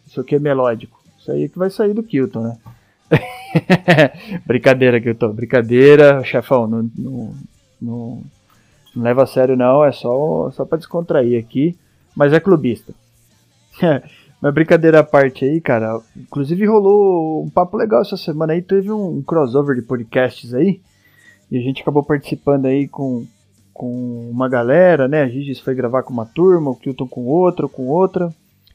Isso 0.06 0.20
aqui 0.20 0.34
é 0.34 0.38
melódico. 0.38 1.00
Isso 1.18 1.32
aí 1.32 1.44
é 1.44 1.48
que 1.48 1.58
vai 1.58 1.70
sair 1.70 1.94
do 1.94 2.02
Kilton, 2.02 2.42
né? 2.42 2.58
brincadeira, 4.46 5.00
Kilton. 5.00 5.32
Brincadeira, 5.32 6.22
chefão. 6.22 6.66
Não, 6.66 6.90
não, 6.96 7.34
não, 7.80 8.22
não 8.94 9.02
leva 9.02 9.22
a 9.22 9.26
sério, 9.26 9.56
não. 9.56 9.84
É 9.84 9.92
só, 9.92 10.50
só 10.52 10.64
pra 10.64 10.78
descontrair 10.78 11.38
aqui 11.38 11.76
mas 12.14 12.32
é 12.32 12.40
clubista. 12.40 12.94
mas 14.40 14.54
brincadeira 14.54 15.00
à 15.00 15.04
parte 15.04 15.44
aí, 15.44 15.60
cara. 15.60 16.00
Inclusive 16.16 16.66
rolou 16.66 17.44
um 17.44 17.50
papo 17.50 17.76
legal 17.76 18.02
essa 18.02 18.16
semana 18.16 18.52
aí. 18.52 18.62
Teve 18.62 18.90
um 18.90 19.22
crossover 19.22 19.76
de 19.76 19.82
podcasts 19.82 20.54
aí. 20.54 20.80
E 21.50 21.58
a 21.58 21.60
gente 21.60 21.82
acabou 21.82 22.02
participando 22.02 22.66
aí 22.66 22.86
com, 22.86 23.26
com 23.72 24.30
uma 24.30 24.48
galera, 24.48 25.08
né? 25.08 25.22
A 25.22 25.28
Gigis 25.28 25.58
foi 25.58 25.74
gravar 25.74 26.02
com 26.02 26.12
uma 26.12 26.26
turma, 26.26 26.70
o 26.70 26.76
Kilton 26.76 27.08
com 27.08 27.24
outra, 27.26 27.68
com 27.68 27.88
outra. 27.88 28.32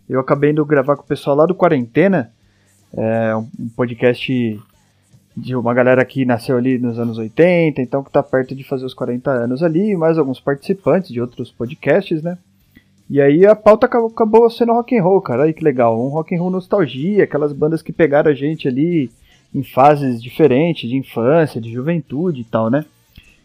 Eu 0.08 0.20
acabei 0.20 0.52
indo 0.52 0.66
gravar 0.66 0.96
com 0.96 1.04
o 1.04 1.08
pessoal 1.08 1.36
lá 1.36 1.46
do 1.46 1.56
Quarentena. 1.56 2.32
É 2.94 3.36
um 3.36 3.70
podcast 3.76 4.60
de 5.36 5.56
uma 5.56 5.74
galera 5.74 6.04
que 6.06 6.24
nasceu 6.24 6.58
ali 6.58 6.78
nos 6.78 6.98
anos 6.98 7.18
80, 7.18 7.82
então 7.82 8.04
que 8.04 8.12
tá 8.12 8.24
perto 8.24 8.56
de 8.56 8.64
fazer 8.64 8.86
os 8.86 8.94
40 8.94 9.30
anos 9.30 9.62
ali, 9.62 9.96
mais 9.98 10.18
alguns 10.18 10.40
participantes 10.40 11.12
de 11.12 11.20
outros 11.20 11.52
podcasts, 11.52 12.24
né? 12.24 12.38
E 13.10 13.22
aí 13.22 13.46
a 13.46 13.56
pauta 13.56 13.86
acabou, 13.86 14.10
acabou 14.10 14.50
sendo 14.50 14.74
rock 14.74 14.98
and 14.98 15.04
roll, 15.04 15.22
cara. 15.22 15.44
Olha 15.44 15.54
que 15.54 15.64
legal, 15.64 16.00
um 16.00 16.10
rock 16.10 16.36
and 16.36 16.40
roll 16.40 16.50
nostalgia, 16.50 17.24
aquelas 17.24 17.54
bandas 17.54 17.82
que 17.82 17.94
pegaram 17.94 18.32
a 18.32 18.34
gente 18.34 18.68
ali 18.68 19.12
em 19.54 19.64
fases 19.64 20.22
diferentes 20.22 20.90
de 20.90 20.98
infância, 20.98 21.62
de 21.62 21.72
juventude 21.72 22.42
e 22.42 22.44
tal, 22.44 22.70
né? 22.70 22.84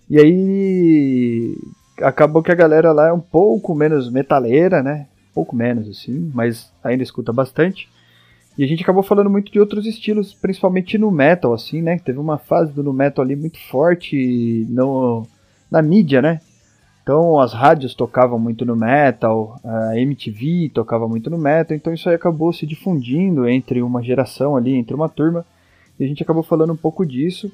E 0.09 0.19
aí 0.19 1.57
acabou 2.03 2.43
que 2.43 2.51
a 2.51 2.55
galera 2.55 2.93
lá 2.93 3.09
é 3.09 3.13
um 3.13 3.21
pouco 3.21 3.75
menos 3.75 4.11
metaleira, 4.11 4.83
né? 4.83 5.07
Um 5.31 5.35
pouco 5.35 5.55
menos 5.55 5.89
assim, 5.89 6.31
mas 6.35 6.73
ainda 6.83 7.03
escuta 7.03 7.33
bastante. 7.33 7.89
E 8.59 8.65
a 8.65 8.67
gente 8.67 8.83
acabou 8.83 9.03
falando 9.03 9.31
muito 9.31 9.53
de 9.53 9.61
outros 9.61 9.87
estilos, 9.87 10.35
principalmente 10.35 10.99
no 10.99 11.11
metal, 11.11 11.53
assim, 11.53 11.81
né? 11.81 11.99
Teve 11.99 12.19
uma 12.19 12.39
fase 12.39 12.73
do 12.73 12.83
no 12.83 12.93
metal 12.93 13.25
ali 13.25 13.37
muito 13.37 13.59
forte 13.69 14.67
no, 14.69 15.27
na 15.71 15.81
mídia, 15.81 16.21
né? 16.21 16.41
Então 17.11 17.41
as 17.41 17.53
rádios 17.53 17.93
tocavam 17.93 18.39
muito 18.39 18.65
no 18.65 18.77
metal, 18.77 19.61
a 19.65 19.99
MTV 19.99 20.71
tocava 20.73 21.09
muito 21.09 21.29
no 21.29 21.37
metal, 21.37 21.77
então 21.77 21.93
isso 21.93 22.09
aí 22.09 22.15
acabou 22.15 22.53
se 22.53 22.65
difundindo 22.65 23.49
entre 23.49 23.83
uma 23.83 24.01
geração 24.01 24.57
ali, 24.57 24.77
entre 24.77 24.95
uma 24.95 25.09
turma, 25.09 25.45
e 25.99 26.05
a 26.05 26.07
gente 26.07 26.23
acabou 26.23 26.45
falando 26.45 26.73
um 26.73 26.77
pouco 26.77 27.05
disso. 27.05 27.51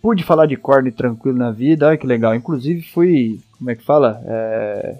Pude 0.00 0.22
falar 0.22 0.46
de 0.46 0.56
corne 0.56 0.92
tranquilo 0.92 1.36
na 1.36 1.50
vida, 1.50 1.88
olha 1.88 1.96
que 1.96 2.06
legal. 2.06 2.32
Inclusive 2.32 2.80
fui, 2.80 3.40
como 3.58 3.72
é 3.72 3.74
que 3.74 3.82
fala? 3.82 4.22
É... 4.24 4.98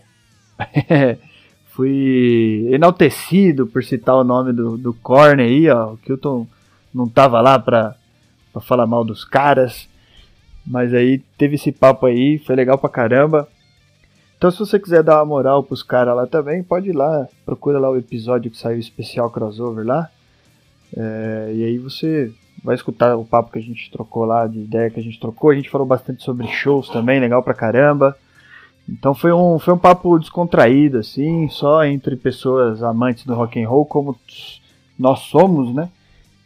fui 1.71 2.67
enaltecido 2.73 3.69
por 3.69 3.85
citar 3.85 4.17
o 4.17 4.25
nome 4.25 4.53
do, 4.53 4.77
do 4.77 4.93
Korn 4.95 5.41
aí, 5.41 5.71
ó. 5.71 5.93
O 5.93 5.97
Kilton 5.99 6.45
não 6.93 7.09
tava 7.09 7.41
lá 7.41 7.57
pra, 7.57 7.95
pra 8.53 8.61
falar 8.61 8.85
mal 8.85 9.05
dos 9.05 9.25
caras. 9.25 9.89
Mas 10.67 10.93
aí 10.93 11.19
teve 11.39 11.55
esse 11.55 11.71
papo 11.71 12.07
aí, 12.07 12.41
foi 12.41 12.57
legal 12.57 12.77
pra 12.77 12.91
caramba. 12.91 13.49
Então, 14.43 14.51
se 14.51 14.59
você 14.59 14.77
quiser 14.77 15.05
dar 15.05 15.19
uma 15.19 15.27
moral 15.27 15.63
pros 15.63 15.85
caras 15.85 16.17
lá 16.17 16.27
também, 16.27 16.65
pode 16.65 16.91
ir 16.91 16.93
lá, 16.93 17.29
procura 17.47 17.79
lá 17.79 17.89
o 17.89 17.97
episódio 17.97 18.51
que 18.51 18.59
saiu 18.59 18.77
especial 18.77 19.31
crossover 19.31 19.87
lá. 19.87 20.11
É, 20.97 21.53
e 21.55 21.63
aí 21.63 21.79
você 21.79 22.29
vai 22.61 22.75
escutar 22.75 23.17
o 23.17 23.25
papo 23.25 23.53
que 23.53 23.61
a 23.61 23.63
gente 23.63 23.89
trocou 23.89 24.25
lá, 24.25 24.49
de 24.49 24.59
ideia 24.59 24.91
que 24.91 24.99
a 24.99 25.03
gente 25.03 25.21
trocou. 25.21 25.51
A 25.51 25.55
gente 25.55 25.71
falou 25.71 25.87
bastante 25.87 26.25
sobre 26.25 26.49
shows 26.49 26.89
também, 26.89 27.21
legal 27.21 27.41
pra 27.41 27.55
caramba. 27.55 28.17
Então 28.89 29.15
foi 29.15 29.33
um, 29.33 29.61
foi 29.61 29.75
um 29.75 29.79
papo 29.79 30.19
descontraído, 30.19 30.99
assim, 30.99 31.49
só 31.49 31.85
entre 31.85 32.17
pessoas 32.17 32.83
amantes 32.83 33.25
do 33.25 33.35
rock 33.35 33.63
and 33.63 33.69
roll, 33.69 33.87
como 33.87 34.19
nós 34.99 35.21
somos, 35.21 35.73
né? 35.73 35.89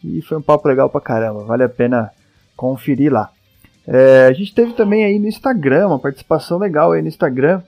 E 0.04 0.20
foi 0.20 0.36
um 0.36 0.42
papo 0.42 0.68
legal 0.68 0.90
pra 0.90 1.00
caramba, 1.00 1.44
vale 1.44 1.62
a 1.62 1.68
pena 1.70 2.10
conferir 2.54 3.10
lá. 3.10 3.30
É, 3.88 4.26
a 4.26 4.32
gente 4.34 4.54
teve 4.54 4.74
também 4.74 5.02
aí 5.02 5.18
no 5.18 5.28
Instagram, 5.28 5.86
uma 5.86 5.98
participação 5.98 6.58
legal 6.58 6.92
aí 6.92 7.00
no 7.00 7.08
Instagram. 7.08 7.62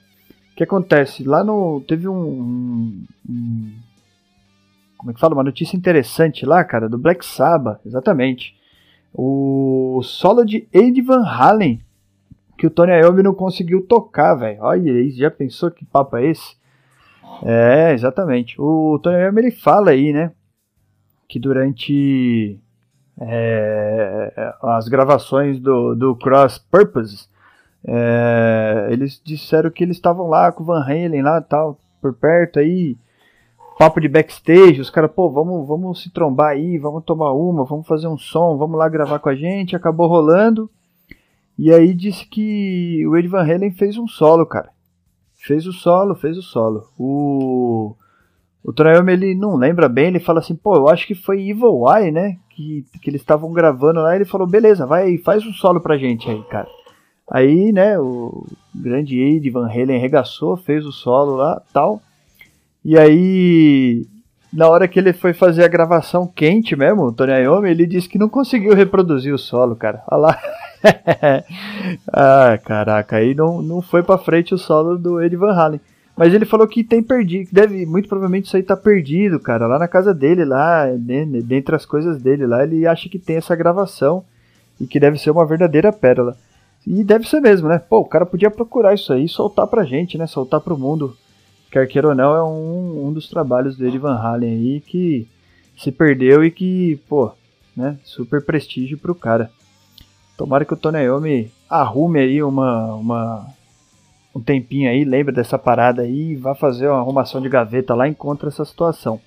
Que 0.59 0.65
acontece? 0.65 1.23
Lá 1.23 1.45
no. 1.45 1.81
Teve 1.87 2.09
um, 2.09 3.05
um, 3.31 3.73
como 4.97 5.13
é 5.13 5.15
que 5.15 5.21
fala? 5.21 5.35
Uma 5.35 5.45
notícia 5.45 5.77
interessante 5.77 6.45
lá, 6.45 6.65
cara, 6.65 6.89
do 6.89 6.99
Black 6.99 7.25
Sabbath, 7.25 7.79
exatamente. 7.87 8.57
O 9.15 10.01
solo 10.03 10.45
de 10.45 10.67
Eddie 10.73 11.01
Van 11.01 11.25
Halen, 11.25 11.81
que 12.59 12.67
o 12.67 12.71
Tony 12.71 12.91
Iommi 12.91 13.23
não 13.23 13.35
conseguiu 13.35 13.87
tocar, 13.87 14.35
velho. 14.35 14.61
Olha 14.61 14.93
aí, 14.93 15.13
já 15.13 15.31
pensou 15.31 15.71
que 15.71 15.85
papo 15.85 16.17
é 16.17 16.27
esse? 16.27 16.57
É, 17.45 17.93
exatamente. 17.93 18.61
O 18.61 18.99
Tony 19.01 19.17
Iommi 19.17 19.43
ele 19.43 19.51
fala 19.53 19.93
aí, 19.93 20.13
né, 20.13 20.33
que 21.29 21.39
durante 21.39 22.59
é, 23.21 24.53
as 24.61 24.89
gravações 24.89 25.61
do, 25.61 25.95
do 25.95 26.17
Cross 26.17 26.59
Purpose, 26.69 27.29
é, 27.91 28.89
eles 28.91 29.19
disseram 29.25 29.71
que 29.71 29.83
eles 29.83 29.97
estavam 29.97 30.29
lá 30.29 30.53
com 30.53 30.63
o 30.63 30.67
Van 30.67 30.83
Halen 30.83 31.23
lá 31.23 31.41
tal, 31.41 31.79
por 32.03 32.13
perto 32.13 32.59
aí, 32.59 32.99
papo 33.79 33.99
de 33.99 34.09
backstage, 34.09 34.81
os 34.81 34.91
caras, 34.91 35.11
pô, 35.11 35.31
vamos, 35.31 35.67
vamos 35.67 36.03
se 36.03 36.11
trombar 36.11 36.51
aí, 36.51 36.77
vamos 36.77 37.03
tomar 37.03 37.33
uma, 37.33 37.65
vamos 37.65 37.87
fazer 37.87 38.07
um 38.07 38.19
som, 38.19 38.59
vamos 38.59 38.79
lá 38.79 38.89
gravar 38.91 39.19
com 39.21 39.31
a 39.31 39.35
gente, 39.35 39.75
acabou 39.75 40.07
rolando. 40.07 40.71
E 41.59 41.73
aí 41.73 41.95
disse 41.95 42.27
que 42.27 43.07
o 43.07 43.17
Ed 43.17 43.27
Van 43.27 43.43
Halen 43.43 43.73
fez 43.73 43.97
um 43.97 44.07
solo, 44.07 44.45
cara. 44.45 44.71
Fez 45.35 45.67
o 45.67 45.73
solo, 45.73 46.15
fez 46.15 46.37
o 46.37 46.43
solo. 46.43 46.89
O 46.99 47.97
o 48.63 48.73
Tony 48.73 48.91
ele 49.13 49.35
não 49.35 49.57
lembra 49.57 49.89
bem, 49.89 50.09
ele 50.09 50.21
fala 50.21 50.41
assim, 50.41 50.55
pô, 50.55 50.77
eu 50.77 50.89
acho 50.89 51.07
que 51.07 51.15
foi 51.15 51.41
Evil 51.41 51.85
Eye, 51.89 52.11
né? 52.11 52.37
Que, 52.51 52.85
que 53.01 53.09
eles 53.09 53.23
estavam 53.23 53.51
gravando 53.51 54.01
lá, 54.01 54.15
ele 54.15 54.27
falou, 54.27 54.47
beleza, 54.47 54.85
vai, 54.85 55.17
faz 55.19 55.47
um 55.47 55.53
solo 55.55 55.81
pra 55.81 55.97
gente 55.97 56.29
aí, 56.29 56.43
cara. 56.51 56.69
Aí, 57.31 57.73
né, 57.73 57.99
o 57.99 58.47
grande 58.75 59.19
Ed 59.19 59.51
Van 59.51 59.69
Halen 59.69 60.01
regaçou, 60.01 60.57
fez 60.57 60.87
o 60.87 60.93
solo 60.93 61.37
lá, 61.37 61.61
tal. 61.73 62.01
E 62.85 62.97
aí, 62.97 64.07
na 64.53 64.69
hora 64.69 64.89
que 64.89 64.99
ele 64.99 65.13
foi 65.13 65.33
fazer 65.33 65.65
a 65.65 65.69
gravação 65.69 66.27
quente 66.27 66.75
mesmo, 66.75 67.03
o 67.03 67.13
Tony 67.13 67.33
Iommi, 67.33 67.71
ele 67.71 67.87
disse 67.87 68.09
que 68.09 68.19
não 68.19 68.29
conseguiu 68.29 68.75
reproduzir 68.75 69.33
o 69.35 69.39
solo, 69.39 69.77
cara. 69.77 70.03
Olha 70.11 70.21
lá. 70.21 70.41
ah, 72.13 72.59
caraca, 72.65 73.17
aí 73.17 73.35
não, 73.35 73.61
não 73.61 73.83
foi 73.83 74.03
pra 74.03 74.17
frente 74.17 74.55
o 74.55 74.59
solo 74.59 74.97
do 74.97 75.23
Ed 75.23 75.37
Van 75.37 75.53
Halen. 75.53 75.81
Mas 76.17 76.35
ele 76.35 76.45
falou 76.45 76.67
que 76.67 76.83
tem 76.83 77.01
perdido, 77.01 77.49
que 77.49 77.55
deve, 77.55 77.87
muito 77.87 78.09
provavelmente 78.09 78.47
isso 78.47 78.57
aí 78.57 78.63
tá 78.63 78.77
perdido, 78.77 79.39
cara, 79.39 79.69
lá 79.69 79.79
na 79.79 79.87
casa 79.87 80.13
dele, 80.13 80.45
lá, 80.45 80.87
né, 80.87 81.25
dentre 81.45 81.77
as 81.77 81.87
coisas 81.87 82.21
dele 82.21 82.45
lá, 82.45 82.65
ele 82.65 82.87
acha 82.89 83.09
que 83.09 83.21
tem 83.21 83.37
essa 83.37 83.55
gravação 83.55 84.25
e 84.81 84.87
que 84.87 84.99
deve 84.99 85.17
ser 85.17 85.31
uma 85.31 85.47
verdadeira 85.47 85.93
pérola. 85.93 86.37
E 86.91 87.05
deve 87.05 87.29
ser 87.29 87.41
mesmo, 87.41 87.69
né? 87.69 87.79
Pô, 87.79 87.99
o 87.99 88.05
cara 88.07 88.25
podia 88.25 88.51
procurar 88.51 88.95
isso 88.95 89.13
aí 89.13 89.27
e 89.27 89.29
soltar 89.29 89.67
pra 89.67 89.85
gente, 89.85 90.17
né? 90.17 90.27
Soltar 90.27 90.59
pro 90.59 90.79
mundo 90.79 91.15
quer 91.71 91.87
queira 91.87 92.09
ou 92.09 92.15
não, 92.15 92.35
é 92.35 92.43
um, 92.43 93.09
um 93.09 93.13
dos 93.13 93.29
trabalhos 93.29 93.77
dele, 93.77 93.99
Van 93.99 94.17
Halen 94.17 94.49
aí, 94.51 94.81
que 94.81 95.29
se 95.77 95.93
perdeu 95.93 96.43
e 96.43 96.51
que, 96.51 96.99
pô, 97.07 97.31
né, 97.77 97.99
super 98.03 98.43
prestígio 98.43 98.97
pro 98.97 99.15
cara. 99.15 99.51
Tomara 100.35 100.65
que 100.65 100.73
o 100.73 100.77
Tony 100.79 101.01
Iommi 101.01 101.53
arrume 101.69 102.21
aí 102.21 102.43
uma, 102.43 102.95
uma, 102.95 103.47
um 104.35 104.41
tempinho 104.41 104.89
aí, 104.89 105.05
lembra 105.05 105.31
dessa 105.31 105.59
parada 105.59 106.01
aí, 106.01 106.37
vá 106.37 106.55
fazer 106.55 106.89
uma 106.89 107.01
arrumação 107.01 107.43
de 107.43 107.51
gaveta 107.51 107.95
lá 107.95 108.09
e 108.09 108.13
encontra 108.13 108.49
essa 108.49 108.65
situação. 108.65 109.21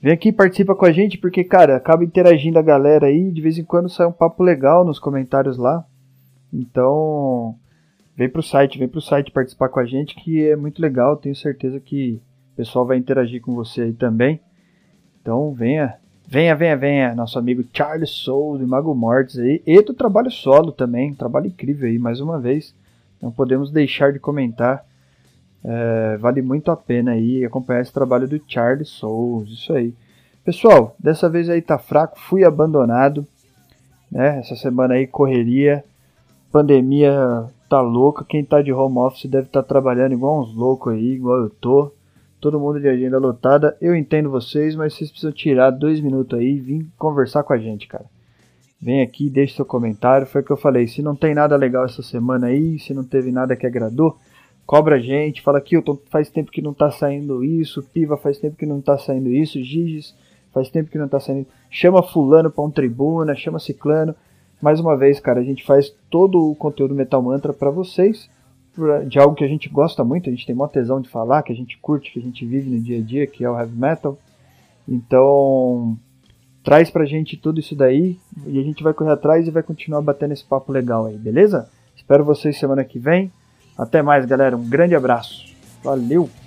Vem 0.00 0.12
aqui 0.12 0.28
e 0.28 0.32
participa 0.32 0.74
com 0.74 0.84
a 0.84 0.92
gente, 0.92 1.16
porque, 1.16 1.42
cara, 1.42 1.76
acaba 1.76 2.04
interagindo 2.04 2.58
a 2.58 2.62
galera 2.62 3.06
aí. 3.06 3.32
De 3.32 3.40
vez 3.40 3.56
em 3.56 3.64
quando 3.64 3.88
sai 3.88 4.06
um 4.06 4.12
papo 4.12 4.42
legal 4.42 4.84
nos 4.84 4.98
comentários 4.98 5.56
lá. 5.56 5.86
Então, 6.52 7.56
vem 8.14 8.28
pro 8.28 8.42
site, 8.42 8.78
vem 8.78 8.86
pro 8.86 9.00
site 9.00 9.32
participar 9.32 9.70
com 9.70 9.80
a 9.80 9.86
gente, 9.86 10.14
que 10.14 10.46
é 10.46 10.54
muito 10.54 10.82
legal. 10.82 11.16
Tenho 11.16 11.34
certeza 11.34 11.80
que 11.80 12.20
o 12.52 12.56
pessoal 12.56 12.84
vai 12.84 12.98
interagir 12.98 13.40
com 13.40 13.54
você 13.54 13.80
aí 13.80 13.94
também. 13.94 14.38
Então, 15.22 15.54
venha, 15.54 15.96
Venha, 16.34 16.56
venha, 16.56 16.76
venha, 16.76 17.14
nosso 17.14 17.38
amigo 17.38 17.62
Charles 17.72 18.10
Soul 18.10 18.58
do 18.58 18.66
Mago 18.66 18.92
Mortis 18.92 19.38
aí. 19.38 19.62
E 19.64 19.80
do 19.80 19.94
trabalho 19.94 20.32
solo 20.32 20.72
também, 20.72 21.14
trabalho 21.14 21.46
incrível 21.46 21.88
aí, 21.88 21.96
mais 21.96 22.18
uma 22.18 22.40
vez. 22.40 22.74
Não 23.22 23.30
podemos 23.30 23.70
deixar 23.70 24.12
de 24.12 24.18
comentar. 24.18 24.84
É, 25.64 26.16
vale 26.16 26.42
muito 26.42 26.72
a 26.72 26.76
pena 26.76 27.12
aí 27.12 27.44
acompanhar 27.44 27.82
esse 27.82 27.92
trabalho 27.92 28.26
do 28.26 28.42
Charles 28.48 28.88
Souls, 28.88 29.48
isso 29.48 29.72
aí. 29.72 29.94
Pessoal, 30.44 30.96
dessa 30.98 31.28
vez 31.28 31.48
aí 31.48 31.62
tá 31.62 31.78
fraco, 31.78 32.18
fui 32.18 32.42
abandonado. 32.42 33.24
Né? 34.10 34.40
Essa 34.40 34.56
semana 34.56 34.94
aí 34.94 35.06
correria, 35.06 35.84
pandemia 36.50 37.44
tá 37.68 37.80
louca. 37.80 38.24
Quem 38.24 38.44
tá 38.44 38.60
de 38.60 38.72
home 38.72 38.98
office 38.98 39.30
deve 39.30 39.46
estar 39.46 39.62
tá 39.62 39.68
trabalhando 39.68 40.14
igual 40.14 40.40
uns 40.40 40.52
loucos 40.52 40.94
aí, 40.94 41.12
igual 41.12 41.42
eu 41.42 41.50
tô 41.60 41.92
todo 42.44 42.60
mundo 42.60 42.78
de 42.78 42.86
agenda 42.86 43.16
lotada. 43.16 43.74
Eu 43.80 43.96
entendo 43.96 44.28
vocês, 44.28 44.76
mas 44.76 44.92
vocês 44.92 45.10
precisam 45.10 45.32
tirar 45.32 45.70
dois 45.70 45.98
minutos 45.98 46.38
aí 46.38 46.56
e 46.56 46.60
vir 46.60 46.86
conversar 46.98 47.42
com 47.42 47.54
a 47.54 47.58
gente, 47.58 47.88
cara. 47.88 48.04
Vem 48.78 49.00
aqui, 49.00 49.30
deixe 49.30 49.56
seu 49.56 49.64
comentário. 49.64 50.26
Foi 50.26 50.42
o 50.42 50.44
que 50.44 50.50
eu 50.50 50.56
falei. 50.58 50.86
Se 50.86 51.00
não 51.00 51.16
tem 51.16 51.34
nada 51.34 51.56
legal 51.56 51.86
essa 51.86 52.02
semana 52.02 52.48
aí, 52.48 52.78
se 52.78 52.92
não 52.92 53.02
teve 53.02 53.32
nada 53.32 53.56
que 53.56 53.66
agradou, 53.66 54.18
cobra 54.66 54.96
a 54.96 54.98
gente. 54.98 55.40
Fala 55.40 55.56
aqui, 55.56 55.82
faz 56.10 56.28
tempo 56.28 56.50
que 56.50 56.60
não 56.60 56.74
tá 56.74 56.90
saindo 56.90 57.42
isso. 57.42 57.82
Piva, 57.82 58.18
faz 58.18 58.36
tempo 58.36 58.56
que 58.56 58.66
não 58.66 58.82
tá 58.82 58.98
saindo 58.98 59.30
isso. 59.30 59.62
Giges, 59.64 60.14
faz 60.52 60.68
tempo 60.68 60.90
que 60.90 60.98
não 60.98 61.08
tá 61.08 61.18
saindo. 61.18 61.46
Chama 61.70 62.02
Fulano 62.02 62.50
pra 62.50 62.62
um 62.62 62.70
tribuna, 62.70 63.34
chama 63.34 63.58
Ciclano. 63.58 64.14
Mais 64.60 64.78
uma 64.80 64.98
vez, 64.98 65.18
cara, 65.18 65.40
a 65.40 65.44
gente 65.44 65.64
faz 65.64 65.94
todo 66.10 66.50
o 66.50 66.54
conteúdo 66.54 66.94
Metal 66.94 67.22
Mantra 67.22 67.54
para 67.54 67.70
vocês 67.70 68.28
de 69.06 69.18
algo 69.18 69.34
que 69.34 69.44
a 69.44 69.48
gente 69.48 69.68
gosta 69.68 70.04
muito, 70.04 70.28
a 70.28 70.32
gente 70.32 70.46
tem 70.46 70.54
maior 70.54 70.68
tesão 70.68 71.00
de 71.00 71.08
falar, 71.08 71.42
que 71.42 71.52
a 71.52 71.56
gente 71.56 71.78
curte, 71.78 72.12
que 72.12 72.18
a 72.18 72.22
gente 72.22 72.44
vive 72.44 72.70
no 72.70 72.80
dia 72.80 72.98
a 72.98 73.02
dia, 73.02 73.26
que 73.26 73.44
é 73.44 73.50
o 73.50 73.58
heavy 73.58 73.76
metal. 73.76 74.18
Então, 74.88 75.96
traz 76.62 76.90
pra 76.90 77.04
gente 77.04 77.36
tudo 77.36 77.60
isso 77.60 77.74
daí 77.74 78.18
e 78.46 78.58
a 78.58 78.62
gente 78.62 78.82
vai 78.82 78.92
correr 78.92 79.12
atrás 79.12 79.46
e 79.46 79.50
vai 79.50 79.62
continuar 79.62 80.02
batendo 80.02 80.32
esse 80.32 80.44
papo 80.44 80.72
legal 80.72 81.06
aí, 81.06 81.16
beleza? 81.16 81.68
Espero 81.94 82.24
vocês 82.24 82.58
semana 82.58 82.84
que 82.84 82.98
vem. 82.98 83.30
Até 83.78 84.02
mais, 84.02 84.24
galera. 84.26 84.56
Um 84.56 84.68
grande 84.68 84.94
abraço. 84.94 85.54
Valeu! 85.82 86.43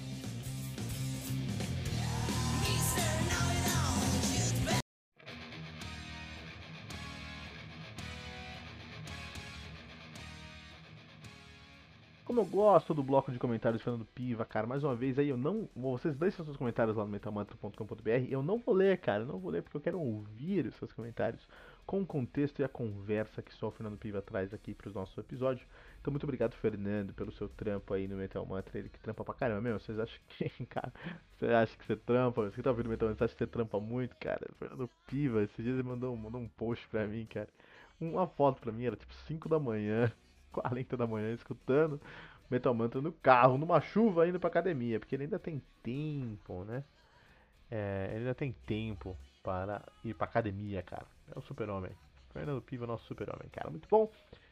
Gosto 12.58 12.92
do 12.92 13.04
bloco 13.04 13.32
de 13.32 13.38
comentários 13.38 13.84
falando 13.84 14.04
Piva, 14.04 14.44
cara, 14.44 14.66
mais 14.66 14.84
uma 14.84 14.96
vez 14.96 15.20
aí 15.20 15.30
eu 15.30 15.38
não. 15.38 15.70
Vocês 15.76 16.18
deixem 16.18 16.44
seus 16.44 16.58
comentários 16.58 16.98
lá 16.98 17.06
no 17.06 17.12
metalmantra.com.br. 17.12 18.10
Eu 18.28 18.42
não 18.42 18.58
vou 18.58 18.74
ler, 18.74 18.98
cara, 18.98 19.22
eu 19.22 19.28
não 19.28 19.38
vou 19.38 19.52
ler 19.52 19.62
porque 19.62 19.78
eu 19.78 19.82
quero 19.82 20.00
ouvir 20.00 20.66
os 20.66 20.74
seus 20.74 20.92
comentários. 20.92 21.48
com 21.86 22.02
o 22.02 22.06
contexto 22.06 22.60
e 22.60 22.64
a 22.64 22.68
conversa 22.68 23.44
que 23.44 23.54
só 23.54 23.68
o 23.68 23.72
Fernando 23.72 23.96
Piva 23.96 24.24
traz 24.24 24.56
aqui 24.56 24.74
para 24.74 24.88
os 24.88 24.96
nossos 24.96 25.16
episódios. 25.20 25.64
Então, 26.02 26.12
muito 26.12 26.24
obrigado, 26.24 26.56
Fernando, 26.56 27.14
pelo 27.14 27.32
seu 27.32 27.48
trampo 27.48 27.94
aí 27.94 28.08
no 28.08 28.18
Metal 28.18 28.44
Mantra. 28.44 28.80
Ele 28.80 28.90
que 28.90 29.00
trampa 29.00 29.24
pra 29.24 29.36
caramba, 29.36 29.62
meu. 29.62 29.80
Vocês 29.80 30.00
acham 30.00 30.20
que, 30.28 30.50
cara, 30.66 30.92
você 31.38 31.46
acha 31.46 31.78
que 31.78 31.86
você 31.86 31.96
trampa? 31.96 32.42
Você 32.42 32.56
que 32.56 32.64
tá 32.64 32.72
ouvindo 32.72 32.90
Metal 32.90 33.08
Mantra, 33.08 33.26
acha 33.26 33.36
que 33.36 33.38
você 33.38 33.48
trampa 33.48 33.80
muito, 33.80 34.16
cara? 34.16 34.48
Fernando 34.58 34.90
Piva, 35.06 35.44
esses 35.44 35.64
dias 35.64 35.76
ele 35.78 35.88
mandou, 35.88 36.18
mandou 36.18 36.42
um 36.42 36.48
post 36.48 36.88
pra 36.88 37.06
mim, 37.06 37.28
cara. 37.28 37.50
Uma 38.02 38.26
foto 38.26 38.60
pra 38.62 38.72
mim, 38.72 38.86
era 38.86 38.96
tipo 38.96 39.14
5 39.28 39.48
da 39.48 39.60
manhã, 39.60 40.12
40 40.52 40.98
da 40.98 41.06
manhã, 41.06 41.32
escutando 41.34 42.02
Metal 42.50 42.74
Mantra 42.74 43.02
no 43.02 43.12
carro, 43.12 43.58
numa 43.58 43.82
chuva, 43.82 44.28
indo 44.28 44.40
pra 44.40 44.50
academia. 44.50 45.00
Porque 45.00 45.16
ele 45.16 45.24
ainda 45.24 45.40
tem 45.40 45.62
tempo, 45.84 46.64
né? 46.64 46.84
É, 47.70 48.08
ele 48.12 48.20
ainda 48.20 48.36
tem 48.36 48.54
tempo 48.66 49.18
para 49.44 49.82
ir 50.04 50.14
pra 50.14 50.26
academia, 50.26 50.82
cara. 50.82 51.06
É 51.34 51.38
o 51.38 51.42
super-homem. 51.42 51.92
Fernando 52.32 52.62
Piva 52.62 52.86
é 52.86 52.88
nosso 52.88 53.06
super-homem, 53.06 53.50
cara. 53.50 53.70
Muito 53.70 53.88
bom. 53.90 54.12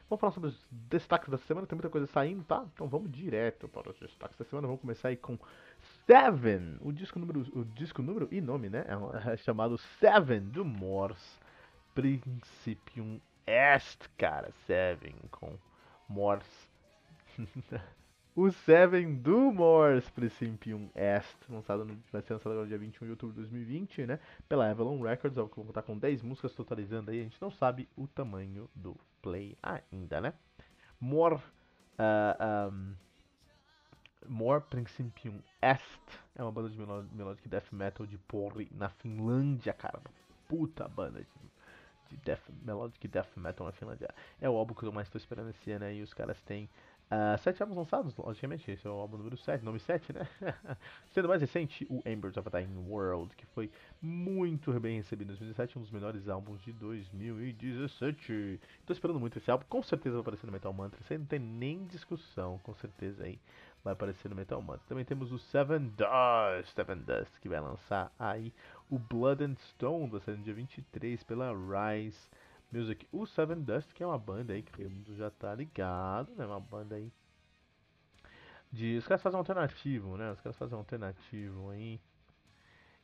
Vamos 0.10 0.20
falar 0.20 0.34
sobre 0.34 0.50
os 0.50 0.68
destaques 0.70 1.30
da 1.30 1.38
semana. 1.38 1.66
Tem 1.66 1.76
muita 1.76 1.90
coisa 1.90 2.06
saindo, 2.08 2.44
tá? 2.44 2.64
Então 2.74 2.88
vamos 2.88 3.12
direto 3.12 3.68
para 3.68 3.90
os 3.90 4.00
destaques 4.00 4.38
da 4.38 4.46
semana. 4.46 4.68
Vamos 4.68 4.82
começar 4.82 5.08
aí 5.08 5.18
com 5.18 5.38
Seven. 6.06 6.78
O 6.82 6.92
disco 6.92 7.18
número, 7.18 7.42
o 7.54 7.66
disco 7.66 8.02
número 8.02 8.28
e 8.32 8.40
nome, 8.40 8.70
né? 8.70 8.86
É, 8.88 9.34
é 9.34 9.38
chamado 9.38 9.78
Seven 10.00 10.42
do 10.42 10.64
Morse 10.64 11.40
Principium 11.96 13.20
Est, 13.48 14.08
cara. 14.18 14.52
Seven 14.68 15.16
com 15.32 15.58
Morse. 16.08 16.65
o 18.36 18.52
Seven 18.52 19.16
do 19.16 19.52
Morse 19.52 20.12
Principium 20.12 20.90
Est, 20.96 21.38
lançado 21.50 21.86
no, 21.86 21.98
vai 22.12 22.22
ser 22.22 22.34
lançado 22.34 22.52
agora 22.52 22.68
dia 22.68 22.78
21 22.78 23.06
de 23.06 23.12
outubro 23.12 23.36
de 23.36 23.42
2020, 23.42 24.06
né? 24.06 24.20
Pela 24.48 24.70
Avalon 24.70 25.02
Records, 25.02 25.38
vou 25.38 25.48
contar 25.48 25.82
com 25.84 25.98
10 25.98 26.22
músicas 26.22 26.54
totalizando 26.54 27.12
aí, 27.12 27.20
a 27.20 27.24
gente 27.24 27.42
não 27.42 27.50
sabe 27.50 27.88
o 27.96 28.08
tamanho 28.08 28.70
do 28.76 28.96
play 29.22 29.58
ainda, 29.64 30.22
né? 30.22 30.34
More, 31.00 31.36
uh, 31.36 32.72
um, 32.72 32.96
More 34.28 34.62
Principium 34.62 35.40
Est 35.62 36.20
é 36.36 36.44
uma 36.44 36.52
banda 36.52 36.70
de 36.70 36.78
melodic 36.78 37.48
death 37.48 37.72
metal 37.72 38.06
de 38.06 38.18
Pori 38.18 38.70
na 38.72 38.90
Finlândia, 38.90 39.74
cara. 39.74 40.02
Puta 40.48 40.88
banda 40.88 41.22
de, 41.22 41.28
de 42.10 42.18
death, 42.18 42.42
melodic 42.64 43.08
death 43.08 43.36
metal 43.38 43.66
na 43.66 43.72
Finlândia. 43.72 44.14
É 44.42 44.50
o 44.50 44.56
álbum 44.56 44.74
que 44.74 44.84
eu 44.84 44.92
mais 44.92 45.08
estou 45.08 45.18
esperando 45.18 45.50
esse 45.50 45.72
ano 45.72 45.86
aí, 45.86 46.02
os 46.02 46.14
caras 46.14 46.42
têm 46.42 46.70
Uh, 47.06 47.38
sete 47.38 47.62
álbuns 47.62 47.78
lançados, 47.78 48.16
logicamente, 48.18 48.72
esse 48.72 48.88
é 48.88 48.90
o 48.90 48.94
álbum 48.94 49.18
número 49.18 49.38
7, 49.38 49.64
nome 49.64 49.80
7, 49.80 50.12
né? 50.12 50.28
Sendo 51.14 51.28
mais 51.28 51.40
recente, 51.40 51.86
o 51.88 52.02
Embers 52.04 52.36
of 52.36 52.50
a 52.52 52.60
Dying 52.60 52.88
World, 52.88 53.36
que 53.36 53.46
foi 53.46 53.70
muito 54.02 54.72
bem 54.80 54.98
recebido 54.98 55.28
em 55.28 55.36
2017, 55.36 55.78
um 55.78 55.82
dos 55.82 55.92
melhores 55.92 56.28
álbuns 56.28 56.64
de 56.64 56.74
2017. 56.74 58.60
Tô 58.88 58.92
esperando 58.92 59.20
muito 59.20 59.38
esse 59.38 59.52
álbum, 59.52 59.66
com 59.70 59.84
certeza 59.84 60.16
vai 60.16 60.22
aparecer 60.22 60.48
no 60.48 60.52
Metal 60.52 60.74
Mantra, 60.74 61.00
isso 61.00 61.14
aí 61.14 61.20
não 61.20 61.28
tem 61.28 61.40
nem 61.40 61.86
discussão, 61.86 62.60
com 62.64 62.74
certeza 62.74 63.24
aí 63.24 63.40
vai 63.84 63.94
aparecer 63.94 64.28
no 64.28 64.36
Metal 64.36 64.60
Mantra. 64.60 64.82
Também 64.88 65.06
temos 65.06 65.32
o 65.32 65.38
Seven 65.38 65.94
Dust, 65.96 66.74
Seven 66.74 66.98
Dust, 66.98 67.32
que 67.40 67.48
vai 67.48 67.62
lançar 67.62 68.12
aí 68.18 68.52
o 68.90 68.98
Blood 68.98 69.44
and 69.44 69.56
Stone, 69.58 70.10
vai 70.10 70.22
sair 70.22 70.38
no 70.38 70.44
dia 70.44 70.56
23 70.56 71.24
pela 71.24 71.52
Rise. 71.54 72.28
Music. 72.76 73.08
O 73.12 73.26
Seven 73.26 73.62
Dust, 73.62 73.94
que 73.94 74.04
é 74.04 74.08
uma 74.08 74.18
banda 74.18 74.54
aí 74.54 74.62
que 74.62 74.72
todo 74.72 74.90
mundo 74.90 75.16
já 75.16 75.30
tá 75.30 75.56
ligado, 75.56 76.36
né? 76.36 76.46
Uma 76.46 76.60
banda 76.60 76.96
aí. 76.96 77.12
De, 78.72 78.98
os 78.98 79.08
caras 79.08 79.22
fazem 79.22 79.38
um 79.38 79.40
alternativo, 79.40 80.18
né? 80.18 80.32
Os 80.32 80.42
caras 80.42 80.58
fazem 80.58 80.76
um 80.76 80.80
alternativo 80.80 81.70
aí. 81.70 82.00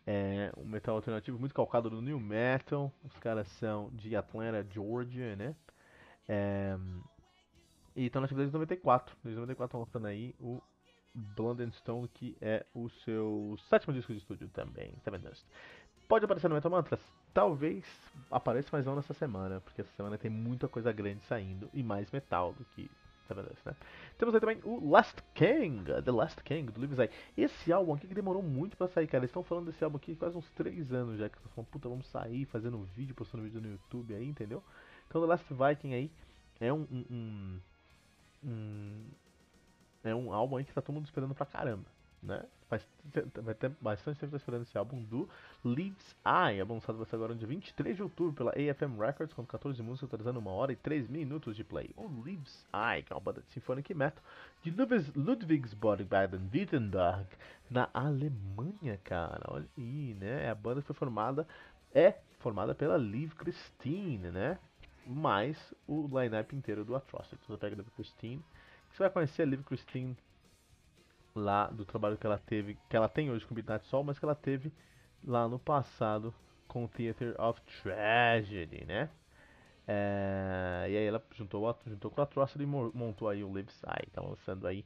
É 0.05 0.51
um 0.57 0.65
metal 0.65 0.95
alternativo 0.95 1.39
muito 1.39 1.55
calcado 1.55 1.89
no 1.89 2.01
new 2.01 2.19
metal. 2.19 2.91
Os 3.03 3.17
caras 3.19 3.47
são 3.47 3.89
de 3.93 4.15
Atlanta, 4.15 4.67
Georgia, 4.69 5.35
né? 5.35 5.55
É, 6.27 6.77
e 7.95 8.05
estão 8.05 8.21
na 8.21 8.25
atividade 8.25 8.49
de 8.49 8.53
94. 8.53 9.15
Desde 9.23 9.39
94 9.39 9.65
estão 9.65 9.79
lançando 9.79 10.07
aí 10.07 10.35
o 10.39 10.61
Blonde 11.13 11.63
and 11.63 11.71
Stone, 11.71 12.07
que 12.07 12.37
é 12.41 12.65
o 12.73 12.89
seu 12.89 13.57
sétimo 13.69 13.93
disco 13.93 14.13
de 14.13 14.19
estúdio 14.19 14.49
também, 14.49 14.95
Seven 15.03 15.19
Dust. 15.19 15.45
Pode 16.11 16.25
aparecer 16.25 16.49
no 16.49 16.55
Metal 16.55 16.69
Mantras? 16.69 16.99
Talvez 17.33 17.85
apareça, 18.29 18.67
mas 18.73 18.85
não 18.85 18.97
nessa 18.97 19.13
semana, 19.13 19.61
porque 19.61 19.79
essa 19.79 19.93
semana 19.95 20.17
tem 20.17 20.29
muita 20.29 20.67
coisa 20.67 20.91
grande 20.91 21.23
saindo 21.23 21.69
e 21.73 21.81
mais 21.81 22.11
metal 22.11 22.51
do 22.51 22.65
que 22.65 22.91
Dust, 23.29 23.65
né? 23.65 23.73
Temos 24.17 24.35
aí 24.35 24.41
também 24.41 24.59
o 24.65 24.89
Last 24.89 25.23
King, 25.33 25.85
The 26.03 26.11
Last 26.11 26.43
King, 26.43 26.69
do 26.69 26.81
Levi 26.81 27.09
Esse 27.37 27.71
álbum 27.71 27.93
aqui 27.93 28.09
que 28.09 28.13
demorou 28.13 28.43
muito 28.43 28.75
pra 28.75 28.89
sair, 28.89 29.07
cara. 29.07 29.19
Eles 29.19 29.29
estão 29.29 29.41
falando 29.41 29.67
desse 29.67 29.81
álbum 29.85 29.95
aqui 29.95 30.13
quase 30.17 30.35
uns 30.35 30.49
3 30.49 30.91
anos 30.91 31.17
já, 31.17 31.29
que 31.29 31.37
estão 31.37 31.49
falando, 31.53 31.69
puta, 31.69 31.87
vamos 31.87 32.07
sair 32.07 32.43
fazendo 32.43 32.83
vídeo, 32.93 33.15
postando 33.15 33.45
vídeo 33.45 33.61
no 33.61 33.69
YouTube 33.69 34.13
aí, 34.13 34.27
entendeu? 34.27 34.61
Então 35.07 35.21
The 35.21 35.27
Last 35.27 35.45
Viking 35.49 35.93
aí 35.93 36.11
é 36.59 36.73
um, 36.73 36.85
um, 36.91 37.05
um, 37.09 37.59
um 38.43 39.05
é 40.03 40.13
um 40.13 40.33
álbum 40.33 40.57
aí 40.57 40.65
que 40.65 40.73
tá 40.73 40.81
todo 40.81 40.93
mundo 40.93 41.05
esperando 41.05 41.33
pra 41.33 41.45
caramba 41.45 41.85
né? 42.21 42.43
Faz, 42.71 42.87
vai 43.43 43.53
ter 43.53 43.69
bastante 43.81 44.17
tempo 44.21 44.33
esperando 44.33 44.61
esse 44.61 44.77
álbum 44.77 45.03
do 45.03 45.27
Leaves 45.61 46.15
Eye, 46.25 46.63
lançado 46.63 46.95
vai 46.95 47.05
ser 47.05 47.17
agora 47.17 47.33
no 47.33 47.37
dia 47.37 47.45
23 47.45 47.97
de 47.97 48.01
outubro 48.01 48.31
pela 48.31 48.51
AFM 48.51 48.97
Records, 48.97 49.33
com 49.33 49.45
14 49.45 49.83
músicas, 49.83 50.09
totalizando 50.09 50.39
uma 50.39 50.51
hora 50.51 50.71
e 50.71 50.77
3 50.77 51.09
minutos 51.09 51.57
de 51.57 51.65
play. 51.65 51.89
O 51.97 52.07
Leaves 52.23 52.65
Eye, 52.73 53.03
que 53.03 53.11
é 53.11 53.15
uma 53.17 53.19
banda 53.19 53.41
de 53.41 53.51
symphonic 53.51 53.93
metal 53.93 54.23
de 54.63 54.73
Ludwigsburg, 55.17 56.05
Baden-Württemberg, 56.05 57.27
na 57.69 57.89
Alemanha, 57.93 58.97
cara. 59.03 59.41
Olha 59.49 59.67
aí, 59.77 60.15
né? 60.17 60.49
A 60.49 60.55
banda 60.55 60.81
foi 60.81 60.95
formada, 60.95 61.45
é 61.93 62.19
formada 62.39 62.73
pela 62.73 62.95
Liv 62.95 63.33
Christine, 63.33 64.31
né? 64.31 64.57
Mais 65.05 65.73
o 65.85 66.07
line-up 66.07 66.55
inteiro 66.55 66.85
do 66.85 66.95
Atrocity. 66.95 67.37
Você 67.45 67.57
pega 67.57 67.75
a 67.75 67.79
Liv 67.79 67.89
Christine, 67.97 68.41
você 68.89 69.03
vai 69.03 69.09
conhecer 69.09 69.41
a 69.41 69.45
Liv 69.45 69.61
Christine 69.63 70.15
lá 71.35 71.67
do 71.67 71.85
trabalho 71.85 72.17
que 72.17 72.25
ela 72.25 72.37
teve, 72.37 72.77
que 72.89 72.95
ela 72.95 73.09
tem 73.09 73.31
hoje 73.31 73.45
com 73.45 73.55
Midnight 73.55 73.85
Sol, 73.87 74.03
mas 74.03 74.19
que 74.19 74.25
ela 74.25 74.35
teve 74.35 74.71
lá 75.23 75.47
no 75.47 75.59
passado 75.59 76.33
com 76.67 76.85
o 76.85 76.87
Theater 76.87 77.35
of 77.39 77.61
Tragedy, 77.81 78.85
né? 78.85 79.09
É, 79.87 80.87
e 80.89 80.97
aí 80.97 81.05
ela 81.05 81.23
juntou, 81.33 81.75
juntou 81.85 82.11
com 82.11 82.21
a 82.21 82.23
Atrocity 82.23 82.63
e 82.63 82.65
montou 82.65 83.27
aí 83.27 83.43
o 83.43 83.51
Live 83.51 83.71
Side, 83.71 84.11
tá 84.11 84.21
lançando 84.21 84.67
aí 84.67 84.85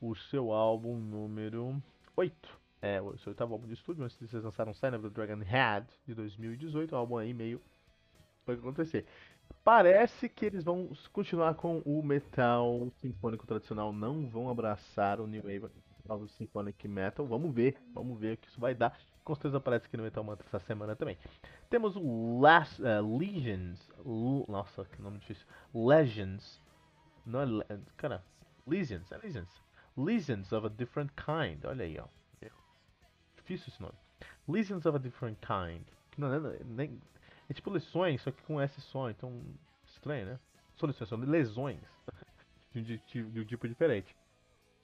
o 0.00 0.14
seu 0.14 0.52
álbum 0.52 0.96
número 0.96 1.82
8. 2.16 2.60
É, 2.82 3.00
o 3.02 3.16
seu 3.18 3.30
oitavo 3.30 3.52
álbum 3.52 3.66
de 3.66 3.74
estúdio, 3.74 4.04
antes 4.04 4.18
de 4.18 4.26
vocês 4.26 4.42
lançaram 4.42 4.72
Sign 4.72 4.96
of 4.96 5.08
the 5.08 5.14
Dragon 5.14 5.42
Head 5.42 5.86
de 6.06 6.14
2018, 6.14 6.94
um 6.94 6.98
álbum 6.98 7.18
aí 7.18 7.34
meio 7.34 7.60
foi 8.46 8.54
acontecer. 8.54 9.06
Parece 9.62 10.28
que 10.28 10.46
eles 10.46 10.64
vão 10.64 10.90
continuar 11.12 11.54
com 11.54 11.78
o 11.84 12.02
metal 12.02 12.90
sinfônico 13.00 13.46
tradicional, 13.46 13.92
não 13.92 14.26
vão 14.28 14.48
abraçar 14.48 15.20
o 15.20 15.26
New 15.26 15.42
Wave 15.42 15.72
do 16.18 16.28
Symphonic 16.28 16.88
Metal. 16.88 17.26
Vamos 17.26 17.54
ver, 17.54 17.76
vamos 17.94 18.18
ver 18.18 18.34
o 18.34 18.36
que 18.36 18.48
isso 18.48 18.60
vai 18.60 18.74
dar. 18.74 18.98
Com 19.22 19.34
certeza 19.34 19.58
aparece 19.58 19.86
aqui 19.86 19.96
no 19.96 20.02
Metal 20.02 20.24
Mantra 20.24 20.46
essa 20.46 20.58
semana 20.60 20.96
também. 20.96 21.16
Temos 21.68 21.94
o 21.94 22.40
Last, 22.40 22.82
uh, 22.82 23.18
Legions. 23.18 23.88
nossa, 24.48 24.84
que 24.86 25.00
nome 25.00 25.18
difícil. 25.18 25.46
Legends. 25.74 26.60
Não 27.24 27.40
é. 27.40 27.46
Le 27.46 27.64
cara, 27.96 28.24
Legions, 28.66 29.12
é 29.12 29.18
Legions. 29.18 29.62
Legions 29.96 30.52
of 30.52 30.66
a 30.66 30.70
Different 30.70 31.12
Kind. 31.14 31.64
Olha 31.64 31.84
aí, 31.84 31.98
ó. 31.98 32.06
Difícil 33.36 33.68
esse 33.68 33.82
nome. 33.82 33.94
Legions 34.48 34.86
of 34.86 34.96
a 34.96 34.98
Different 34.98 35.38
Kind. 35.40 35.86
Não, 36.16 36.32
é, 36.32 36.58
nem, 36.64 37.00
é 37.50 37.52
tipo 37.52 37.74
lições, 37.74 38.22
só 38.22 38.30
que 38.30 38.40
com 38.42 38.60
S 38.60 38.80
só, 38.80 39.10
então 39.10 39.42
estranho, 39.84 40.24
né? 40.24 40.38
São 40.76 40.86
lições, 40.88 41.08
são 41.08 41.18
lesões 41.18 41.80
de, 42.72 42.82
de, 42.82 43.22
de, 43.24 43.40
um 43.40 43.44
tipo 43.44 43.66
diferente. 43.66 44.16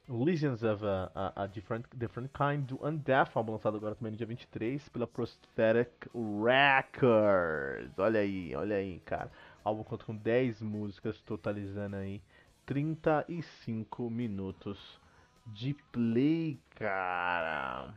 Legions 0.09 0.63
of 0.65 0.85
a, 0.85 1.11
a, 1.15 1.45
a, 1.45 1.47
different, 1.47 1.87
different 1.95 2.31
Kind 2.33 2.67
do 2.67 2.85
Undeath, 2.85 3.37
álbum 3.37 3.53
lançado 3.53 3.77
agora 3.77 3.95
também 3.95 4.13
no 4.13 4.19
dia 4.19 4.27
23 4.27 4.89
pela 4.89 5.07
Prosthetic 5.07 6.09
Records. 6.15 7.97
Olha 7.99 8.21
aí, 8.21 8.55
olha 8.55 8.77
aí, 8.77 9.01
cara. 9.01 9.31
Álbum 9.65 9.85
conta 9.85 10.05
com 10.05 10.17
10 10.17 10.63
músicas, 10.63 11.21
totalizando 11.23 11.97
aí 11.97 12.21
35 12.67 14.11
minutos 14.11 15.01
de 15.47 15.75
play, 15.93 16.59
cara. 16.71 17.95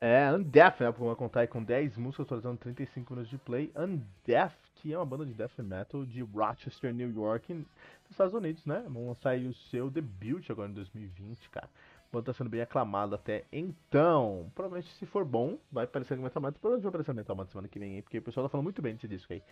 É, 0.00 0.32
Undeath, 0.32 0.80
né? 0.80 0.90
Vou 0.92 1.14
contar 1.16 1.40
aí 1.40 1.48
com 1.48 1.62
10 1.62 1.96
músicas, 1.96 2.26
atualizando 2.26 2.56
35 2.58 3.12
minutos 3.12 3.30
de 3.30 3.38
play. 3.38 3.72
Undeath, 3.76 4.54
que 4.76 4.92
é 4.92 4.98
uma 4.98 5.04
banda 5.04 5.26
de 5.26 5.34
death 5.34 5.58
metal 5.58 6.04
de 6.04 6.22
Rochester, 6.22 6.94
New 6.94 7.12
York, 7.12 7.52
nos 7.52 7.66
Estados 8.10 8.32
Unidos, 8.32 8.64
né? 8.64 8.84
Vão 8.88 9.08
lançar 9.08 9.30
aí 9.30 9.46
o 9.46 9.54
seu 9.54 9.90
debut 9.90 10.48
agora 10.50 10.70
em 10.70 10.74
2020, 10.74 11.50
cara. 11.50 11.68
Banda 12.12 12.26
tá 12.26 12.32
sendo 12.32 12.48
bem 12.48 12.60
aclamado 12.60 13.14
até 13.14 13.44
então. 13.52 14.50
Provavelmente, 14.54 14.88
se 14.94 15.04
for 15.04 15.24
bom, 15.24 15.58
vai 15.70 15.84
aparecer 15.84 16.16
no 16.16 16.22
Metal 16.22 16.40
Mantra. 16.40 16.60
Provavelmente 16.60 16.84
vai 16.84 16.90
aparecer 16.90 17.12
no 17.12 17.16
Metal 17.16 17.36
Mantra 17.36 17.52
semana 17.52 17.68
que 17.68 17.78
vem 17.78 18.00
porque 18.00 18.18
o 18.18 18.22
pessoal 18.22 18.46
tá 18.46 18.50
falando 18.50 18.64
muito 18.64 18.80
bem 18.80 18.94
desse 18.94 19.08
disco 19.08 19.32
aí. 19.32 19.42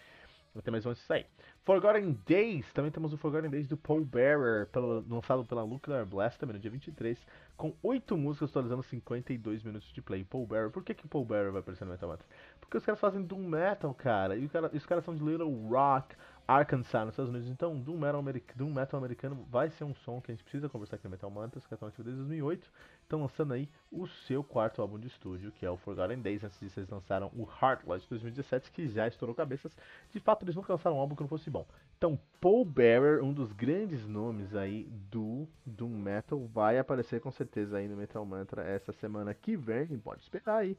Ter 0.62 0.71
mais 0.71 0.87
antes 0.87 1.11
aí. 1.11 1.27
Forgotten 1.64 2.19
Days, 2.27 2.73
também 2.73 2.90
temos 2.90 3.12
o 3.12 3.16
Forgotten 3.16 3.51
Days 3.51 3.66
do 3.66 3.77
Paul 3.77 4.05
Bearer, 4.05 4.66
pelo, 4.69 5.05
lançado 5.09 5.45
pela 5.45 5.66
Nuclear 5.66 6.07
Blast 6.07 6.38
também 6.38 6.55
no 6.55 6.61
dia 6.61 6.71
23, 6.71 7.19
com 7.57 7.75
8 7.83 8.16
músicas 8.16 8.51
atualizando 8.51 8.83
52 8.83 9.62
minutos 9.62 9.92
de 9.92 10.01
play. 10.01 10.25
Paul 10.25 10.47
Bearer, 10.47 10.71
por 10.71 10.85
que 10.85 10.95
que 10.95 11.09
Paul 11.09 11.25
Bearer 11.25 11.53
vai 11.53 11.61
aparecer 11.61 11.85
no 11.85 11.90
Metal 11.90 12.09
Mantra? 12.09 12.27
Porque 12.61 12.77
os 12.77 12.85
caras 12.85 13.01
fazem 13.01 13.23
Doom 13.23 13.49
Metal, 13.49 13.92
cara, 13.95 14.37
e, 14.37 14.49
cara, 14.49 14.71
e 14.73 14.77
os 14.77 14.87
caras 14.87 15.05
são 15.05 15.14
de 15.14 15.25
Little 15.25 15.69
Rock, 15.69 16.14
Arkansas, 16.47 17.05
nos 17.05 17.12
Estados 17.12 17.31
Unidos. 17.31 17.49
Então, 17.49 17.79
Doom 17.79 17.99
Metal, 17.99 18.25
Doom 18.55 18.73
Metal 18.73 18.99
americano 18.99 19.47
vai 19.51 19.71
ser 19.71 19.85
um 19.85 19.95
som 19.95 20.21
que 20.21 20.31
a 20.31 20.35
gente 20.35 20.45
precisa 20.45 20.69
conversar 20.69 20.97
aqui 20.97 21.05
no 21.05 21.11
Metal 21.11 21.31
Mantra, 21.31 21.59
os 21.59 21.66
caras 21.66 21.79
estão 21.79 21.88
ativos 21.88 22.05
desde 22.05 22.23
2008, 22.23 22.71
estão 23.07 23.21
lançando 23.21 23.55
aí 23.55 23.69
o 23.90 24.07
seu 24.07 24.42
quarto 24.42 24.83
álbum 24.83 24.99
de 24.99 25.07
estúdio, 25.07 25.53
que 25.53 25.64
é 25.64 25.71
o 25.71 25.77
Forgotten 25.77 26.21
Days. 26.21 26.45
Antes 26.45 26.61
disso, 26.61 26.81
eles 26.81 26.90
lançaram 26.90 27.29
o 27.35 27.49
Heartless 27.62 28.03
de 28.03 28.11
2017, 28.11 28.71
que 28.71 28.88
já 28.88 29.07
estourou 29.07 29.35
cabeças. 29.35 29.73
De 30.12 30.21
fato, 30.21 30.45
eles 30.45 30.55
nunca 30.55 30.73
lançaram 30.73 30.97
um 30.97 31.01
álbum 31.01 31.14
que 31.14 31.23
não 31.23 31.29
fosse 31.29 31.49
bom. 31.49 31.66
Então, 31.97 32.19
Paul 32.40 32.64
Bearer, 32.64 33.23
um 33.25 33.33
dos 33.33 33.53
grandes 33.53 34.07
nomes 34.07 34.55
aí 34.55 34.85
do 35.11 35.47
Doom 35.64 35.90
Metal, 35.90 36.38
vai 36.47 36.79
aparecer 36.79 37.21
com 37.21 37.31
certeza 37.31 37.79
aí 37.79 37.88
no 37.88 37.97
Metal 37.97 38.25
Mantra 38.25 38.64
essa 38.64 38.92
semana 38.92 39.33
que 39.33 39.57
vem. 39.57 39.87
Pode 39.99 40.23
esperar 40.23 40.59
aí 40.59 40.77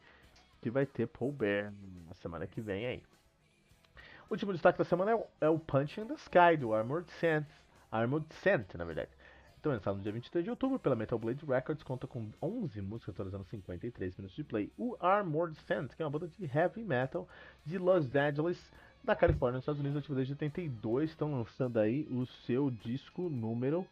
que 0.62 0.70
vai 0.70 0.86
ter 0.86 1.08
Paul 1.08 1.32
Bear 1.32 1.74
na 2.08 2.14
semana 2.16 2.46
que 2.46 2.60
vem 2.60 2.86
aí. 2.86 3.04
O 4.30 4.34
último 4.34 4.52
destaque 4.52 4.78
da 4.78 4.84
semana 4.84 5.12
é 5.12 5.16
o, 5.16 5.26
é 5.40 5.50
o 5.50 5.58
Punch 5.58 6.02
in 6.02 6.08
the 6.08 6.16
Sky 6.16 6.58
do 6.60 6.74
Armored 6.74 7.10
Saint. 7.14 7.46
Armored 7.90 8.28
Saint, 8.36 8.74
na 8.76 8.84
verdade. 8.84 9.10
Então, 9.60 9.72
lançado 9.72 9.98
no 9.98 10.04
dia 10.04 10.12
23 10.12 10.44
de 10.44 10.50
outubro 10.50 10.80
pela 10.80 10.96
Metal 10.96 11.18
Blade 11.18 11.44
Records, 11.46 11.84
conta 11.84 12.06
com 12.06 12.30
11 12.42 12.82
músicas 12.82 13.16
atualizando 13.16 13.44
53 13.46 14.16
minutos 14.16 14.36
de 14.36 14.44
play. 14.44 14.72
O 14.78 14.96
Armored 15.00 15.58
Saint, 15.68 15.94
que 15.94 16.02
é 16.02 16.06
uma 16.06 16.12
banda 16.12 16.28
de 16.28 16.46
heavy 16.46 16.84
metal 16.84 17.28
de 17.66 17.78
Los 17.78 18.16
Angeles, 18.16 18.72
da 19.04 19.16
Califórnia, 19.16 19.58
nos 19.58 19.64
Estados 19.64 19.80
Unidos, 19.80 20.00
ativa 20.00 20.16
desde 20.16 20.34
82, 20.34 21.10
estão 21.10 21.32
lançando 21.32 21.80
aí 21.80 22.08
o 22.12 22.26
seu 22.46 22.70
disco 22.70 23.30
número 23.30 23.86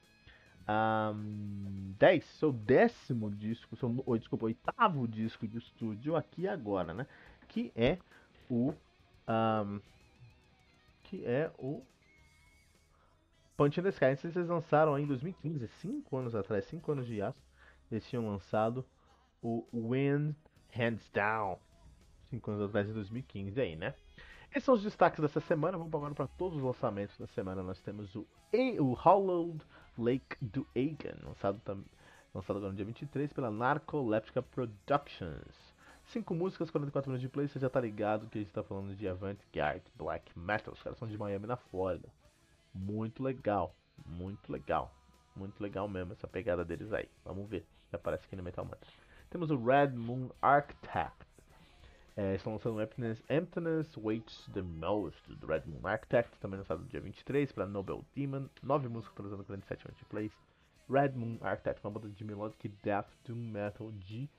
um, 0.67 1.93
10, 1.99 2.25
seu 2.25 2.51
décimo 2.51 3.29
disco, 3.29 3.75
seu, 3.75 3.89
desculpa, 4.17 4.45
oitavo 4.45 5.07
disco 5.07 5.47
de 5.47 5.57
estúdio 5.57 6.15
aqui 6.15 6.47
agora, 6.47 6.93
né? 6.93 7.07
Que 7.47 7.71
é 7.75 7.97
o. 8.49 8.73
Um, 9.27 9.79
que 11.03 11.23
é 11.25 11.51
o 11.59 11.83
Punch 13.57 13.79
in 13.79 13.83
the 13.83 13.89
Sky. 13.89 14.05
Eles 14.05 14.47
lançaram 14.47 14.97
em 14.97 15.05
2015, 15.05 15.67
5 15.67 16.17
anos 16.17 16.35
atrás, 16.35 16.65
5 16.65 16.91
anos 16.91 17.07
de 17.07 17.21
aço, 17.21 17.41
eles 17.91 18.07
tinham 18.07 18.27
lançado 18.27 18.85
o 19.41 19.65
Wind 19.73 20.35
Hands 20.71 21.09
Down. 21.13 21.57
5 22.29 22.51
anos 22.51 22.69
atrás, 22.69 22.89
em 22.89 22.93
2015 22.93 23.61
aí, 23.61 23.75
né? 23.75 23.93
Esses 24.49 24.63
são 24.63 24.75
os 24.75 24.83
destaques 24.83 25.19
dessa 25.19 25.39
semana. 25.41 25.77
Vamos 25.77 25.93
agora 25.93 26.15
para 26.15 26.27
todos 26.27 26.57
os 26.57 26.63
lançamentos 26.63 27.17
da 27.17 27.27
semana. 27.27 27.61
Nós 27.61 27.79
temos 27.81 28.15
o, 28.15 28.25
A 28.53 28.81
o 28.81 28.93
Hollowed 28.93 29.63
Lake 29.97 30.37
do 30.41 30.65
Agan, 30.75 31.17
lançado, 31.23 31.61
lançado 32.33 32.57
agora 32.57 32.71
no 32.71 32.75
dia 32.75 32.85
23 32.85 33.31
pela 33.33 33.51
Narcoleptica 33.51 34.41
Productions. 34.41 35.75
Cinco 36.07 36.35
músicas, 36.35 36.69
44 36.69 37.09
minutos 37.09 37.21
de 37.21 37.29
play, 37.29 37.47
você 37.47 37.59
já 37.59 37.69
tá 37.69 37.81
ligado 37.81 38.27
que 38.27 38.37
a 38.37 38.41
gente 38.41 38.53
tá 38.53 38.63
falando 38.63 38.95
de 38.95 39.07
Avant-Garde 39.07 39.85
Black 39.95 40.37
Metal. 40.37 40.73
Os 40.73 40.81
caras 40.81 40.99
são 40.99 41.07
de 41.07 41.17
Miami, 41.17 41.47
na 41.47 41.57
Flórida. 41.57 42.07
Muito 42.77 43.23
legal, 43.23 43.73
muito 44.05 44.51
legal, 44.51 44.93
muito 45.33 45.63
legal 45.63 45.87
mesmo 45.87 46.11
essa 46.11 46.27
pegada 46.27 46.65
deles 46.65 46.91
aí. 46.91 47.09
Vamos 47.23 47.49
ver 47.49 47.65
se 47.89 47.95
aparece 47.95 48.25
aqui 48.25 48.35
no 48.35 48.43
Metal 48.43 48.65
Mantra. 48.65 48.89
Temos 49.29 49.49
o 49.49 49.55
Red 49.55 49.91
Moon 49.91 50.29
Architect. 50.41 51.25
É, 52.17 52.35
estão 52.35 52.51
lançando 52.51 52.81
Emptiness, 52.81 53.23
Emptiness 53.29 53.95
Waits 53.95 54.49
the 54.53 54.61
Most 54.61 55.33
do 55.35 55.47
Red 55.47 55.63
Moon 55.65 55.87
Architect, 55.87 56.37
também 56.37 56.59
lançado 56.59 56.81
no 56.81 56.87
dia 56.87 56.99
23 56.99 57.49
para 57.53 57.65
Nobel 57.65 58.03
Demon. 58.13 58.49
Nove 58.61 58.89
músicas 58.89 59.13
atualizando 59.13 59.45
47 59.45 59.85
minutos 59.85 59.99
de 59.99 60.05
plays. 60.05 60.31
Red 60.89 61.13
Moon 61.15 61.37
Architect, 61.41 61.81
uma 61.81 61.91
banda 61.91 62.09
de 62.09 62.23
melodic 62.25 62.67
death 62.83 63.07
doom 63.23 63.37
metal 63.37 63.89
de 63.93 64.29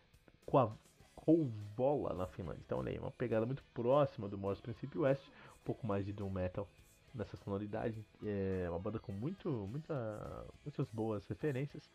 Kouvola, 1.14 2.12
na 2.12 2.26
Finlândia. 2.26 2.62
Então, 2.66 2.80
olha 2.80 2.92
aí, 2.92 2.98
uma 2.98 3.10
pegada 3.10 3.46
muito 3.46 3.64
próxima 3.72 4.28
do 4.28 4.36
Morse 4.36 4.60
Princípio 4.60 5.00
Oeste, 5.02 5.26
um 5.60 5.64
pouco 5.64 5.86
mais 5.86 6.04
de 6.04 6.12
doom 6.12 6.30
metal 6.30 6.68
nessa 7.16 7.36
sonoridade. 7.38 8.04
É 8.24 8.66
uma 8.68 8.78
banda 8.78 8.98
com 8.98 9.12
muito, 9.12 9.48
muita, 9.48 10.46
muitas 10.64 10.88
boas 10.90 11.26
referências. 11.26 11.90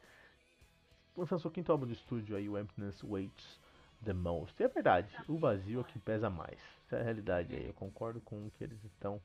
Lançando 1.16 1.42
seu 1.42 1.52
quinto 1.52 1.72
álbum 1.72 1.86
de 1.86 1.94
estúdio 1.94 2.36
aí, 2.36 2.48
o 2.50 2.58
Emptiness 2.58 3.02
Waits 3.02 3.60
the 4.04 4.14
Most. 4.14 4.56
E 4.60 4.66
é 4.66 4.68
verdade, 4.68 5.16
o 5.28 5.38
vazio 5.38 5.82
é 5.82 5.84
que 5.84 6.00
pesa 6.00 6.30
mais. 6.30 6.60
Essa 6.86 6.98
é 6.98 7.02
a 7.02 7.04
realidade 7.04 7.56
aí, 7.56 7.68
eu 7.68 7.74
concordo 7.74 8.20
com 8.22 8.48
o 8.48 8.52
que 8.52 8.64
eles 8.64 8.84
estão 8.84 9.22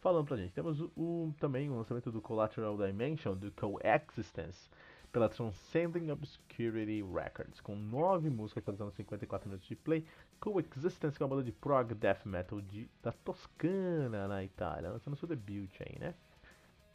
falando 0.00 0.26
pra 0.26 0.36
gente. 0.36 0.52
Temos 0.52 0.80
o, 0.80 0.90
o 0.96 1.34
também 1.38 1.68
o 1.70 1.76
lançamento 1.76 2.10
do 2.10 2.20
Collateral 2.20 2.76
Dimension, 2.76 3.34
do 3.34 3.50
Coexistence 3.52 4.68
pela 5.14 5.28
Transcending 5.28 6.10
Obscurity 6.10 7.00
Records, 7.00 7.60
com 7.60 7.76
9 7.76 8.28
músicas 8.30 8.64
totalizando 8.64 8.90
54 8.96 9.48
minutos 9.48 9.68
de 9.68 9.76
play, 9.76 10.04
Coexistence, 10.40 11.16
que 11.16 11.22
é 11.22 11.24
uma 11.24 11.36
banda 11.36 11.44
de 11.44 11.52
prog 11.52 11.94
death 11.94 12.26
metal 12.26 12.60
de, 12.60 12.90
da 13.00 13.12
Toscana, 13.12 14.26
na 14.26 14.42
Itália, 14.42 14.90
lançando 14.90 15.16
seu 15.16 15.28
debut 15.28 15.70
aí, 15.78 16.00
né? 16.00 16.14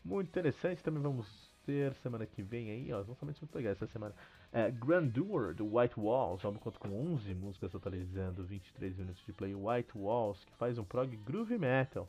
Muito 0.04 0.28
interessante, 0.28 0.84
também 0.84 1.02
vamos 1.02 1.56
ter 1.66 1.94
semana 1.94 2.26
que 2.26 2.44
vem 2.44 2.70
aí, 2.70 2.92
ó, 2.92 2.98
lançamentos 2.98 3.40
muito 3.40 3.56
legais 3.56 3.78
essa 3.78 3.88
semana. 3.88 4.14
É, 4.52 4.70
Grandeur, 4.70 5.56
do 5.56 5.78
White 5.78 5.98
Walls, 5.98 6.44
álbum 6.44 6.60
conta 6.60 6.78
com 6.78 6.90
11 6.90 7.34
músicas 7.34 7.72
totalizando 7.72 8.44
23 8.44 8.98
minutos 8.98 9.24
de 9.26 9.32
play, 9.32 9.56
White 9.56 9.98
Walls, 9.98 10.44
que 10.44 10.54
faz 10.58 10.78
um 10.78 10.84
prog 10.84 11.16
groove 11.16 11.58
metal, 11.58 12.06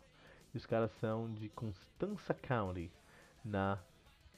e 0.52 0.56
os 0.56 0.66
caras 0.66 0.90
são 0.98 1.32
de 1.32 1.48
Constanța 1.50 2.34
County, 2.34 2.90
na 3.44 3.78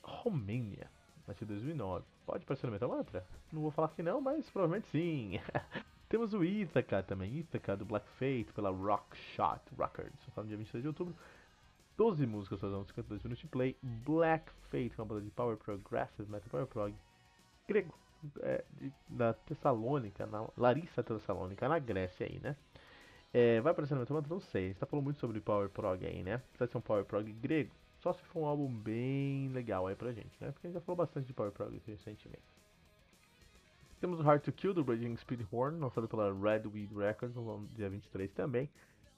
Romênia 0.02 0.90
nasceu 1.26 1.44
em 1.44 1.48
2009. 1.48 2.04
Pode 2.26 2.44
parecer 2.44 2.70
Metal 2.70 2.88
Mantra? 2.88 3.26
Não 3.52 3.62
vou 3.62 3.70
falar 3.70 3.88
que 3.88 4.02
não, 4.02 4.20
mas 4.20 4.48
provavelmente 4.50 4.88
sim. 4.88 5.40
Temos 6.08 6.34
o 6.34 6.44
Ithaca 6.44 7.02
também, 7.02 7.38
Ithaca 7.38 7.76
do 7.76 7.84
Black 7.84 8.06
Fate 8.18 8.52
pela 8.54 8.70
Rock 8.70 9.16
Shot 9.34 9.60
Records, 9.78 10.18
no 10.36 10.44
dia 10.44 10.56
26 10.56 10.82
de 10.82 10.88
outubro. 10.88 11.14
12 11.96 12.26
músicas 12.26 12.60
fazendo 12.60 12.84
52 12.84 13.22
minutos 13.22 13.40
de 13.40 13.48
play. 13.48 13.76
Black 13.82 14.50
Fate, 14.70 14.92
uma 14.98 15.06
banda 15.06 15.22
de 15.22 15.30
Power 15.30 15.56
Progressive 15.56 16.30
Metal 16.30 16.48
Power 16.50 16.66
Prog 16.66 16.94
grego, 17.66 17.94
é, 18.40 18.64
de, 18.78 18.92
da 19.08 19.32
Tessalônica, 19.32 20.26
na 20.26 20.46
Larissa 20.56 21.02
Tessalônica, 21.02 21.68
na 21.68 21.78
Grécia 21.78 22.26
aí, 22.26 22.38
né? 22.40 22.56
É, 23.32 23.60
vai 23.60 23.72
aparecer 23.72 23.94
no 23.94 24.00
Mantra? 24.00 24.28
Não 24.28 24.40
sei, 24.40 24.64
a 24.64 24.68
gente 24.68 24.78
tá 24.78 24.86
falando 24.86 25.04
muito 25.04 25.20
sobre 25.20 25.40
Power 25.40 25.70
Prog 25.70 26.04
aí, 26.04 26.22
né? 26.22 26.38
Precisa 26.50 26.66
ser 26.70 26.78
um 26.78 26.82
Power 26.82 27.04
Prog 27.04 27.32
grego. 27.32 27.72
Só 28.02 28.12
se 28.12 28.22
for 28.24 28.40
um 28.40 28.46
álbum 28.46 28.68
bem 28.68 29.48
legal 29.50 29.86
aí 29.86 29.94
pra 29.94 30.12
gente, 30.12 30.36
né? 30.40 30.50
Porque 30.50 30.66
a 30.66 30.70
gente 30.70 30.74
já 30.74 30.80
falou 30.80 30.96
bastante 30.96 31.26
de 31.26 31.32
Power 31.32 31.52
Prog 31.52 31.80
recentemente. 31.86 32.42
Temos 34.00 34.18
o 34.18 34.22
Hard 34.24 34.42
to 34.42 34.50
Kill 34.50 34.74
do 34.74 34.82
Raging 34.82 35.16
Speedhorn, 35.16 35.78
lançado 35.78 36.08
pela 36.08 36.34
Redweed 36.34 36.92
Records 36.92 37.36
no 37.36 37.64
dia 37.68 37.88
23 37.88 38.32
também. 38.32 38.68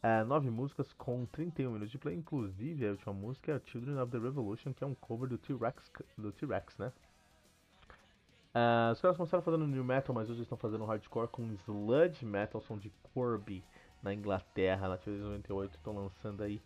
Uh, 0.03 0.23
nove 0.27 0.51
músicas 0.51 0.92
com 0.92 1.25
31 1.25 1.70
minutos 1.70 1.90
de 1.90 1.97
play, 1.97 2.14
inclusive 2.14 2.87
a 2.87 2.90
última 2.90 3.14
música 3.14 3.53
é 3.53 3.70
Children 3.70 3.99
of 3.99 4.12
the 4.12 4.18
Revolution, 4.18 4.75
que 4.75 4.85
é 4.85 4.87
um 4.87 4.94
cover 4.94 5.31
do 5.31 5.38
T-Rex, 5.38 5.90
do 6.18 6.31
T-Rex, 6.31 6.77
né? 6.77 6.92
Uh, 8.55 8.92
os 8.92 9.01
caras 9.01 9.16
começaram 9.16 9.42
fazendo 9.42 9.66
new 9.66 9.83
metal, 9.83 10.14
mas 10.14 10.29
hoje 10.29 10.42
estão 10.42 10.59
fazendo 10.59 10.85
hardcore 10.85 11.29
com 11.29 11.51
sludge 11.55 12.23
metal, 12.27 12.61
som 12.61 12.77
de 12.77 12.92
Corby 13.14 13.64
na 14.03 14.12
Inglaterra, 14.12 14.88
na 14.88 14.99
98, 15.07 15.75
estão 15.75 15.94
lançando 15.94 16.42
aí 16.42 16.61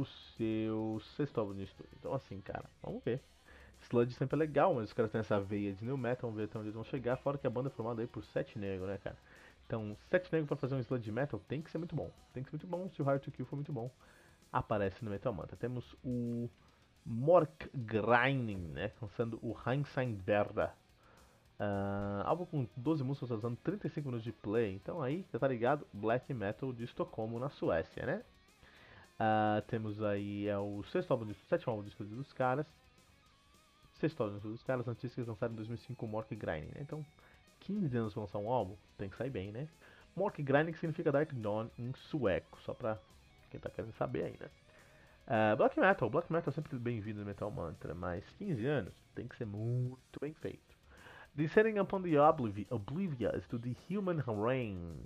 o 0.00 0.04
seu 0.36 1.00
sexto 1.16 1.38
álbum 1.38 1.54
de 1.54 1.64
estúdio. 1.64 1.92
Então 1.98 2.14
assim, 2.14 2.40
cara, 2.40 2.64
vamos 2.82 3.02
ver. 3.02 3.20
Sludge 3.88 4.14
sempre 4.14 4.36
é 4.36 4.38
legal, 4.38 4.74
mas 4.74 4.84
os 4.84 4.92
caras 4.92 5.10
têm 5.10 5.20
essa 5.20 5.40
veia 5.40 5.72
de 5.72 5.84
new 5.84 5.96
metal, 5.96 6.30
vamos 6.30 6.36
ver 6.36 6.44
até 6.44 6.58
onde 6.58 6.68
eles 6.68 6.74
vão 6.74 6.84
chegar, 6.84 7.16
fora 7.16 7.36
que 7.36 7.46
a 7.46 7.50
banda 7.50 7.68
é 7.68 7.70
formada 7.70 8.00
aí 8.00 8.06
por 8.06 8.24
sete 8.24 8.58
negros, 8.58 8.88
né, 8.88 8.98
cara? 8.98 9.16
Então, 9.66 9.96
sete 10.10 10.32
negros 10.32 10.48
pra 10.48 10.56
fazer 10.56 10.74
um 10.74 10.80
sludge 10.80 11.10
metal 11.10 11.40
tem 11.48 11.60
que 11.62 11.70
ser 11.70 11.78
muito 11.78 11.94
bom. 11.94 12.10
Tem 12.32 12.42
que 12.42 12.50
ser 12.50 12.56
muito 12.56 12.66
bom, 12.66 12.88
se 12.90 13.00
o 13.02 13.04
Hard 13.04 13.22
to 13.22 13.30
Kill 13.30 13.46
for 13.46 13.56
muito 13.56 13.72
bom, 13.72 13.90
aparece 14.52 15.04
no 15.04 15.10
Metal 15.10 15.32
Manta. 15.32 15.56
Temos 15.56 15.96
o 16.04 16.48
Mork 17.04 17.68
Grinding, 17.74 18.72
né, 18.72 18.92
lançando 19.00 19.38
o 19.42 19.56
Heinstein 19.66 20.14
Verda. 20.14 20.72
Uh, 21.58 22.26
álbum 22.26 22.46
com 22.46 22.66
12 22.76 23.04
músicas 23.04 23.30
usando 23.30 23.56
35 23.56 24.08
minutos 24.08 24.24
de 24.24 24.32
play, 24.32 24.74
então 24.74 25.00
aí, 25.00 25.24
você 25.30 25.38
tá 25.38 25.46
ligado? 25.46 25.86
Black 25.92 26.32
Metal 26.34 26.72
de 26.72 26.82
Estocolmo, 26.82 27.38
na 27.38 27.48
Suécia, 27.48 28.04
né? 28.04 28.22
Uh, 29.20 29.62
temos 29.68 30.02
aí 30.02 30.48
é 30.48 30.58
o 30.58 30.82
sexto 30.84 31.12
álbum 31.12 31.32
sétimo 31.48 31.70
álbum 31.72 31.84
de 31.84 31.90
estúdio 31.90 32.16
dos 32.16 32.32
caras. 32.32 32.66
Sexto 34.00 34.20
álbum 34.20 34.32
de 34.32 34.38
estúdio 34.38 34.56
dos 34.56 34.64
caras, 34.64 34.88
antes 34.88 35.14
que 35.14 35.20
eles 35.20 35.28
lançaram 35.28 35.52
em 35.52 35.56
2005 35.56 36.04
o 36.04 36.08
Mork 36.08 36.34
Grinding, 36.34 36.72
né? 36.74 36.80
Então, 36.80 37.04
15 37.60 37.96
anos 37.96 38.12
pra 38.12 38.22
lançar 38.22 38.38
um 38.38 38.50
álbum, 38.50 38.76
tem 38.98 39.08
que 39.08 39.16
sair 39.16 39.30
bem, 39.30 39.52
né? 39.52 39.68
Mork 40.16 40.42
Grinding 40.42 40.74
significa 40.74 41.10
Dark 41.10 41.32
Dawn 41.32 41.68
em 41.78 41.92
sueco, 41.94 42.60
só 42.62 42.74
pra 42.74 42.98
quem 43.50 43.60
tá 43.60 43.70
querendo 43.70 43.92
saber 43.94 44.36
né? 44.40 44.48
Uh, 45.26 45.56
Black 45.56 45.78
Metal, 45.78 46.10
Black 46.10 46.30
Metal 46.30 46.50
é 46.50 46.54
sempre 46.54 46.78
bem-vindo 46.78 47.20
no 47.20 47.26
Metal 47.26 47.50
Mantra, 47.50 47.94
mas 47.94 48.22
15 48.38 48.66
anos 48.66 48.92
tem 49.14 49.26
que 49.26 49.36
ser 49.36 49.46
muito 49.46 50.20
bem 50.20 50.34
feito. 50.34 50.74
Descending 51.34 51.78
Upon 51.78 52.02
the 52.02 52.20
Obliv 52.20 52.66
Oblivious 52.70 53.46
to 53.48 53.58
the 53.58 53.74
Human 53.88 54.20
Rain. 54.20 54.98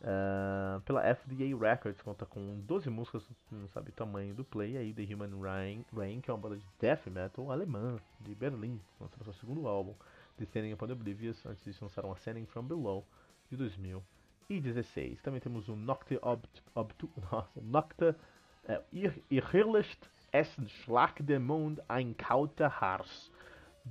Uh, 0.00 0.80
pela 0.82 1.02
FDA 1.02 1.56
Records, 1.58 2.00
conta 2.02 2.24
com 2.24 2.60
12 2.60 2.88
músicas, 2.88 3.28
não 3.50 3.66
sabe 3.68 3.90
o 3.90 3.92
tamanho 3.92 4.32
do 4.32 4.44
play, 4.44 4.76
aí 4.76 4.92
The 4.94 5.02
Human 5.12 5.40
Rain, 5.40 5.84
Rain 5.92 6.20
que 6.20 6.30
é 6.30 6.34
uma 6.34 6.40
banda 6.40 6.56
de 6.56 6.64
death 6.78 7.06
metal 7.08 7.50
alemã, 7.50 7.98
de 8.20 8.32
Berlim, 8.32 8.80
lançando 9.00 9.24
seu 9.24 9.32
segundo 9.34 9.66
álbum, 9.66 9.94
Descending 10.38 10.72
Upon 10.72 10.92
Oblivious, 10.92 11.44
antes 11.44 11.64
disso 11.64 11.84
lançaram 11.84 12.12
Ascending 12.12 12.46
From 12.46 12.64
Below, 12.64 13.04
de 13.50 13.56
2016. 13.56 15.20
Também 15.20 15.40
temos 15.40 15.68
o 15.68 15.74
Nocte 15.74 16.16
Obt, 16.22 16.62
Obt, 16.76 17.10
nossa, 17.32 17.60
Nocte 17.60 18.14
Irrlicht 19.30 19.98
Essen 20.30 20.68
Schlag 20.68 21.22
de 21.22 21.38
Mond 21.38 21.82
ein 21.88 22.16
Kauter 22.16 22.70
Hars, 22.80 23.30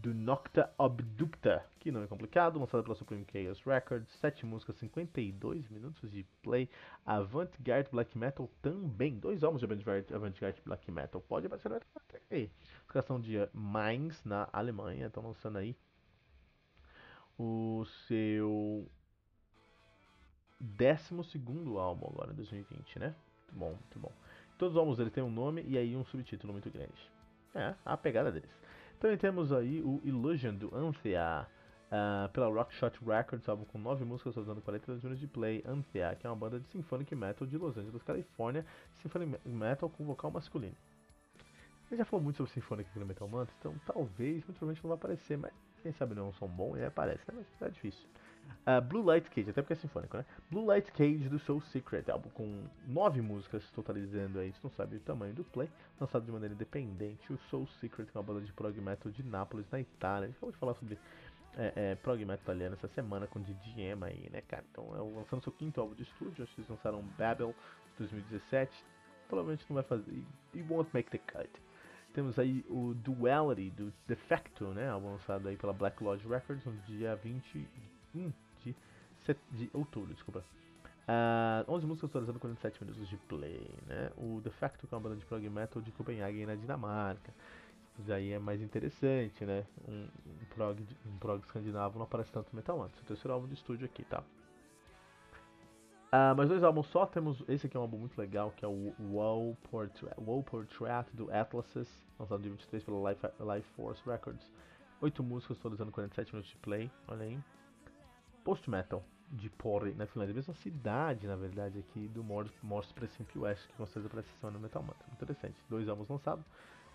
do 0.02 0.14
Nocta 0.14 0.72
Obducta, 0.78 1.66
que 1.80 1.92
não 1.92 2.04
é 2.04 2.08
complicado, 2.08 2.60
lançado 2.60 2.84
pela 2.84 2.96
Supreme 2.96 3.26
Chaos 3.32 3.62
Records, 3.64 4.12
7 4.20 4.46
músicas, 4.46 4.76
52 4.78 5.68
minutos 5.70 6.12
de 6.12 6.24
play, 6.42 6.70
Avant-Garde 7.06 7.90
Black 7.92 8.18
Metal 8.18 8.50
também, 8.62 9.18
dois 9.18 9.44
álbuns 9.44 9.62
de 9.62 9.66
Avant-Garde 10.14 10.62
Black 10.64 10.92
Metal, 10.92 11.22
pode 11.22 11.48
aparecer 11.48 11.70
no 11.70 11.80
aí. 12.30 12.52
Os 12.86 12.92
caras 12.92 13.06
são 13.06 13.20
de 13.20 13.38
Mainz, 13.54 14.24
na 14.24 14.48
Alemanha, 14.54 15.08
estão 15.08 15.24
lançando 15.24 15.58
aí 15.58 15.76
o 17.38 17.86
seu 18.08 18.90
12 20.60 21.78
álbum 21.78 22.08
agora, 22.08 22.32
em 22.32 22.36
2020, 22.36 23.00
né? 23.00 23.16
Muito 23.48 23.60
bom, 23.60 23.70
muito 23.70 24.00
bom. 24.00 24.12
Todos 24.58 24.76
os 24.76 24.80
álbuns 24.80 24.98
deles 24.98 25.14
têm 25.14 25.24
um 25.24 25.32
nome 25.32 25.64
e 25.68 25.78
aí 25.78 25.96
um 25.96 26.04
subtítulo 26.06 26.52
muito 26.54 26.70
grande. 26.70 27.12
É, 27.54 27.76
a 27.86 27.96
pegada 27.96 28.32
deles. 28.32 28.50
Também 29.00 29.18
temos 29.18 29.52
aí 29.52 29.82
o 29.82 30.02
Illusion 30.04 30.56
do 30.56 30.76
Anthea, 30.76 31.48
uh, 31.88 32.30
pela 32.30 32.48
Rockshot 32.48 33.00
Records, 33.06 33.48
álbum 33.48 33.64
com 33.66 33.78
9 33.78 34.04
músicas 34.04 34.36
usando 34.38 34.62
42 34.62 35.04
minutos 35.04 35.20
de 35.20 35.28
play. 35.28 35.64
Anthea, 35.68 36.16
que 36.16 36.26
é 36.26 36.30
uma 36.30 36.36
banda 36.36 36.60
de 36.60 36.68
symphonic 36.68 37.14
metal 37.16 37.48
de 37.48 37.58
Los 37.58 37.78
Angeles, 37.78 38.02
Califórnia, 38.02 38.66
symphonic 38.96 39.40
metal 39.48 39.90
com 39.90 40.04
vocal 40.04 40.32
masculino. 40.32 40.76
Ele 41.90 41.98
já 41.98 42.06
falou 42.06 42.22
muito 42.22 42.36
sobre 42.36 42.52
Symphonic 42.52 42.90
aqui 42.90 43.00
no 43.00 43.06
Metal 43.06 43.28
Mantra, 43.30 43.56
então 43.60 43.74
talvez, 43.86 44.44
muito 44.44 44.58
provavelmente 44.58 44.84
não 44.84 44.90
vai 44.90 44.98
aparecer, 44.98 45.38
mas 45.38 45.54
quem 45.82 45.94
sabe 45.94 46.16
não 46.16 46.26
é 46.26 46.30
um 46.30 46.34
som 46.34 46.48
bom 46.48 46.76
e 46.76 46.84
aparece, 46.84 47.24
né? 47.32 47.34
Mas 47.38 47.62
é 47.62 47.72
difícil. 47.72 48.06
Uh, 48.68 48.82
Blue 48.82 49.02
Light 49.02 49.30
Cage, 49.30 49.50
até 49.50 49.62
porque 49.62 49.74
é 49.74 49.76
sinfônico, 49.78 50.18
né? 50.18 50.26
Blue 50.52 50.66
Light 50.66 50.92
Cage 50.92 51.30
do 51.30 51.40
Soul 51.40 51.62
Secret, 51.62 52.04
álbum 52.12 52.30
com 52.30 52.64
nove 52.86 53.22
músicas, 53.22 53.64
totalizando 53.72 54.40
aí, 54.40 54.54
não 54.62 54.70
sabe 54.72 54.98
o 54.98 55.00
tamanho 55.00 55.34
do 55.34 55.44
play, 55.46 55.70
lançado 56.00 56.26
de 56.26 56.32
maneira 56.32 56.54
independente. 56.54 57.32
O 57.32 57.38
Soul 57.50 57.66
Secret, 57.80 58.08
que 58.08 58.18
é 58.18 58.20
uma 58.20 58.26
banda 58.26 58.42
de 58.42 58.52
prog 58.52 58.78
metal 58.82 59.12
de 59.12 59.24
Nápoles, 59.24 59.66
na 59.72 59.80
Itália. 59.80 60.26
A 60.26 60.28
gente 60.28 60.38
acabou 60.38 60.52
de 60.52 60.58
falar 60.58 60.74
sobre 60.74 61.00
é, 61.58 61.74
é, 61.76 61.96
prog 61.96 62.20
metal 62.20 62.44
italiano 62.44 62.76
essa 62.76 62.88
semana 62.90 63.26
com 63.26 63.40
DDM 63.40 64.04
aí, 64.04 64.30
né, 64.32 64.42
cara? 64.42 64.66
Então, 64.70 64.94
é 64.96 65.18
lançando 65.18 65.42
seu 65.44 65.52
quinto 65.54 65.80
álbum 65.80 65.96
de 65.96 66.04
estúdio, 66.04 66.44
acho 66.44 66.54
que 66.54 66.60
eles 66.60 66.70
lançaram 66.70 67.02
Babel 67.18 67.56
2017. 67.98 68.86
Provavelmente 69.30 69.66
não 69.70 69.76
vai 69.76 69.84
fazer. 69.84 70.24
It 70.54 70.66
won't 70.70 70.90
make 70.94 71.10
the 71.10 71.18
cut. 71.18 71.50
Temos 72.14 72.38
aí 72.40 72.66
o 72.70 72.94
Duality 72.96 73.70
do 73.72 73.94
Defecto, 74.08 74.66
né? 74.70 74.90
Álbum 74.90 75.12
lançado 75.12 75.48
aí 75.48 75.56
pela 75.56 75.74
Black 75.74 76.04
Lodge 76.04 76.28
Records 76.28 76.66
no 76.66 76.74
dia 76.88 77.16
20 77.16 77.58
1 77.58 77.97
de, 78.14 78.76
set, 79.26 79.40
de 79.52 79.70
outubro, 79.74 80.14
desculpa. 80.14 80.44
Uh, 81.08 81.72
11 81.72 81.86
músicas 81.86 82.10
atualizando 82.10 82.38
47 82.38 82.84
minutos 82.84 83.08
de 83.08 83.16
play, 83.16 83.66
né? 83.86 84.12
O 84.18 84.42
Defecto, 84.42 84.86
que 84.86 84.94
é 84.94 84.98
uma 84.98 85.02
banda 85.02 85.16
de 85.16 85.26
prog 85.26 85.50
metal 85.50 85.82
de 85.82 85.90
Copenhague 85.94 86.46
na 86.46 86.56
Dinamarca. 86.56 87.34
Isso 87.98 88.12
aí 88.12 88.34
é 88.34 88.40
mais 88.40 88.62
interessante, 88.62 89.46
né? 89.46 89.66
Um, 89.88 90.04
um, 90.04 90.46
prog, 90.54 90.86
um 91.06 91.18
prog 91.18 91.42
escandinavo 91.46 91.98
não 91.98 92.06
aparece 92.06 92.32
tanto 92.32 92.54
Metal 92.54 92.78
Mantra. 92.78 93.02
O 93.02 93.06
terceiro 93.06 93.34
álbum 93.34 93.48
de 93.48 93.54
estúdio 93.54 93.86
aqui, 93.86 94.04
tá? 94.04 94.20
Uh, 96.08 96.36
mas 96.36 96.50
dois 96.50 96.64
álbuns 96.64 96.88
só, 96.88 97.06
temos 97.06 97.42
esse 97.48 97.68
aqui 97.68 97.78
é 97.78 97.80
um 97.80 97.84
álbum 97.84 97.98
muito 97.98 98.18
legal, 98.18 98.52
que 98.56 98.66
é 98.66 98.68
o 98.68 98.94
Wall 99.12 99.58
Portrait, 99.70 100.16
Wall 100.20 100.44
Portrait 100.44 101.06
do 101.14 101.32
Atlases, 101.32 102.06
lançado 102.20 102.46
em 102.46 102.52
23 102.52 102.84
pela 102.84 103.12
Life, 103.12 103.26
Life 103.40 103.68
Force 103.76 104.02
Records. 104.06 104.52
Oito 105.02 105.24
músicas, 105.24 105.58
atualizando 105.58 105.92
47 105.92 106.34
minutos 106.34 106.52
de 106.52 106.58
play, 106.58 106.92
olha 107.08 107.24
aí 107.24 107.40
post-metal 108.48 109.04
de 109.30 109.50
Pori, 109.50 109.94
na 109.94 110.08
Finlândia, 110.08 110.32
a 110.32 110.36
mesma 110.36 110.54
cidade, 110.54 111.28
na 111.28 111.36
verdade, 111.36 111.80
aqui 111.80 112.08
do 112.08 112.24
Morse 112.24 112.94
Precipice 112.94 113.38
West, 113.38 113.68
que 113.68 113.74
com 113.74 113.86
certeza 113.86 114.08
aparece 114.08 114.30
no 114.42 114.58
Metal 114.58 114.82
Mantra. 114.82 115.06
Interessante. 115.12 115.58
Dois 115.70 115.90
álbuns 115.90 116.08
lançados, 116.08 116.46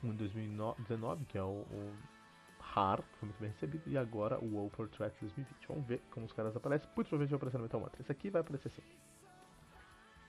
um 0.02 0.14
em 0.14 0.16
2019, 0.16 1.26
que 1.26 1.36
é 1.36 1.42
o, 1.42 1.66
o 1.70 1.94
Har, 2.74 3.02
que 3.02 3.18
foi 3.18 3.28
muito 3.28 3.38
bem 3.38 3.50
recebido, 3.50 3.82
e 3.86 3.98
agora 3.98 4.42
o 4.42 4.54
World 4.54 4.74
Portrait 4.74 5.14
2020. 5.20 5.68
Vamos 5.68 5.86
ver 5.86 6.00
como 6.10 6.24
os 6.24 6.32
caras 6.32 6.56
aparecem. 6.56 6.88
Muito 6.96 7.08
provavelmente 7.08 7.30
vai 7.32 7.36
aparecer 7.36 7.58
no 7.58 7.64
Metal 7.64 7.80
Mantra. 7.80 8.00
Esse 8.00 8.12
aqui 8.12 8.30
vai 8.30 8.40
aparecer 8.40 8.70
sim. 8.70 8.82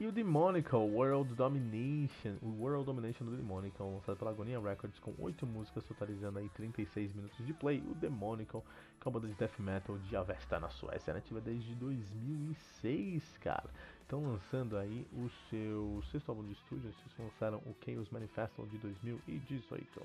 E 0.04 0.06
o 0.06 0.12
Demonical 0.12 0.86
World 0.86 1.34
Domination, 1.34 2.36
o 2.42 2.62
World 2.62 2.84
Domination 2.84 3.24
do 3.24 3.38
Demonical, 3.38 3.90
lançado 3.90 4.18
pela 4.18 4.32
Agonia 4.32 4.60
Records 4.60 5.00
com 5.00 5.14
8 5.18 5.48
músicas, 5.48 5.86
totalizando 5.86 6.40
aí 6.40 6.50
36 6.50 7.14
minutos 7.14 7.46
de 7.46 7.54
play. 7.54 7.82
O 7.90 7.96
Demonical, 7.96 8.66
que 9.00 9.08
é 9.08 9.10
uma 9.10 9.18
banda 9.18 9.32
de 9.32 9.40
death 9.40 9.58
metal 9.60 9.98
de 10.00 10.14
Avesta 10.18 10.60
na 10.60 10.70
Suécia, 10.70 11.14
nativa 11.14 11.40
desde 11.40 11.74
2006, 11.76 13.38
cara. 13.38 13.70
Estão 14.02 14.24
lançando 14.24 14.76
aí 14.76 15.08
o 15.14 15.30
seu 15.50 16.04
sexto 16.12 16.28
álbum 16.28 16.44
de 16.44 16.52
estúdio, 16.52 16.90
eles 16.90 17.18
lançaram 17.18 17.60
o 17.60 17.74
Chaos 17.80 18.10
Manifesto 18.10 18.68
de 18.68 18.78
2018. 18.80 20.02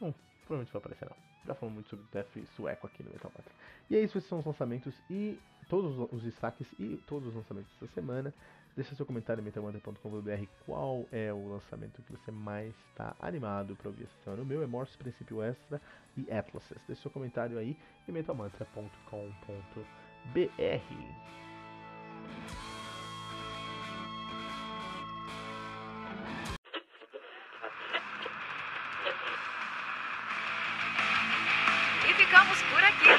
Bom, 0.00 0.14
provavelmente 0.46 0.72
vai 0.72 0.80
aparecer 0.80 1.04
não. 1.06 1.16
Já 1.46 1.54
falamos 1.54 1.74
muito 1.74 1.90
sobre 1.90 2.06
death 2.10 2.46
sueco 2.56 2.86
aqui 2.86 3.02
no 3.02 3.10
Metal 3.10 3.30
Mantra. 3.36 3.52
E 3.90 3.96
é 3.96 4.00
isso, 4.00 4.16
esses 4.16 4.30
são 4.30 4.38
os 4.38 4.46
lançamentos 4.46 4.94
e 5.10 5.38
todos 5.68 5.98
os 6.10 6.22
destaques 6.22 6.66
e 6.78 6.96
todos 7.06 7.28
os 7.28 7.34
lançamentos 7.34 7.70
dessa 7.78 7.92
semana. 7.92 8.32
Deixa 8.78 8.94
seu 8.94 9.04
comentário 9.04 9.40
em 9.40 9.44
metalmantra.com.br 9.44 10.46
qual 10.64 11.04
é 11.10 11.32
o 11.32 11.48
lançamento 11.48 12.00
que 12.00 12.12
você 12.12 12.30
mais 12.30 12.72
está 12.90 13.12
animado 13.18 13.74
para 13.74 13.88
ouvir 13.88 14.04
essa 14.04 14.14
semana. 14.22 14.40
O 14.40 14.46
meu 14.46 14.62
é 14.62 14.68
Morse 14.68 14.96
Princípio 14.96 15.42
Extra 15.42 15.80
e 16.16 16.30
Atlases. 16.30 16.78
Deixa 16.86 17.02
seu 17.02 17.10
comentário 17.10 17.58
aí 17.58 17.76
em 18.08 18.12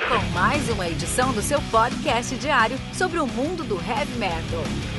com 0.08 0.32
mais 0.34 0.70
uma 0.70 0.88
edição 0.88 1.34
do 1.34 1.42
seu 1.42 1.62
podcast 1.64 2.34
diário 2.38 2.78
sobre 2.94 3.20
o 3.20 3.28
mundo 3.28 3.66
do 3.66 3.76
heavy 3.76 4.18
metal. 4.18 4.99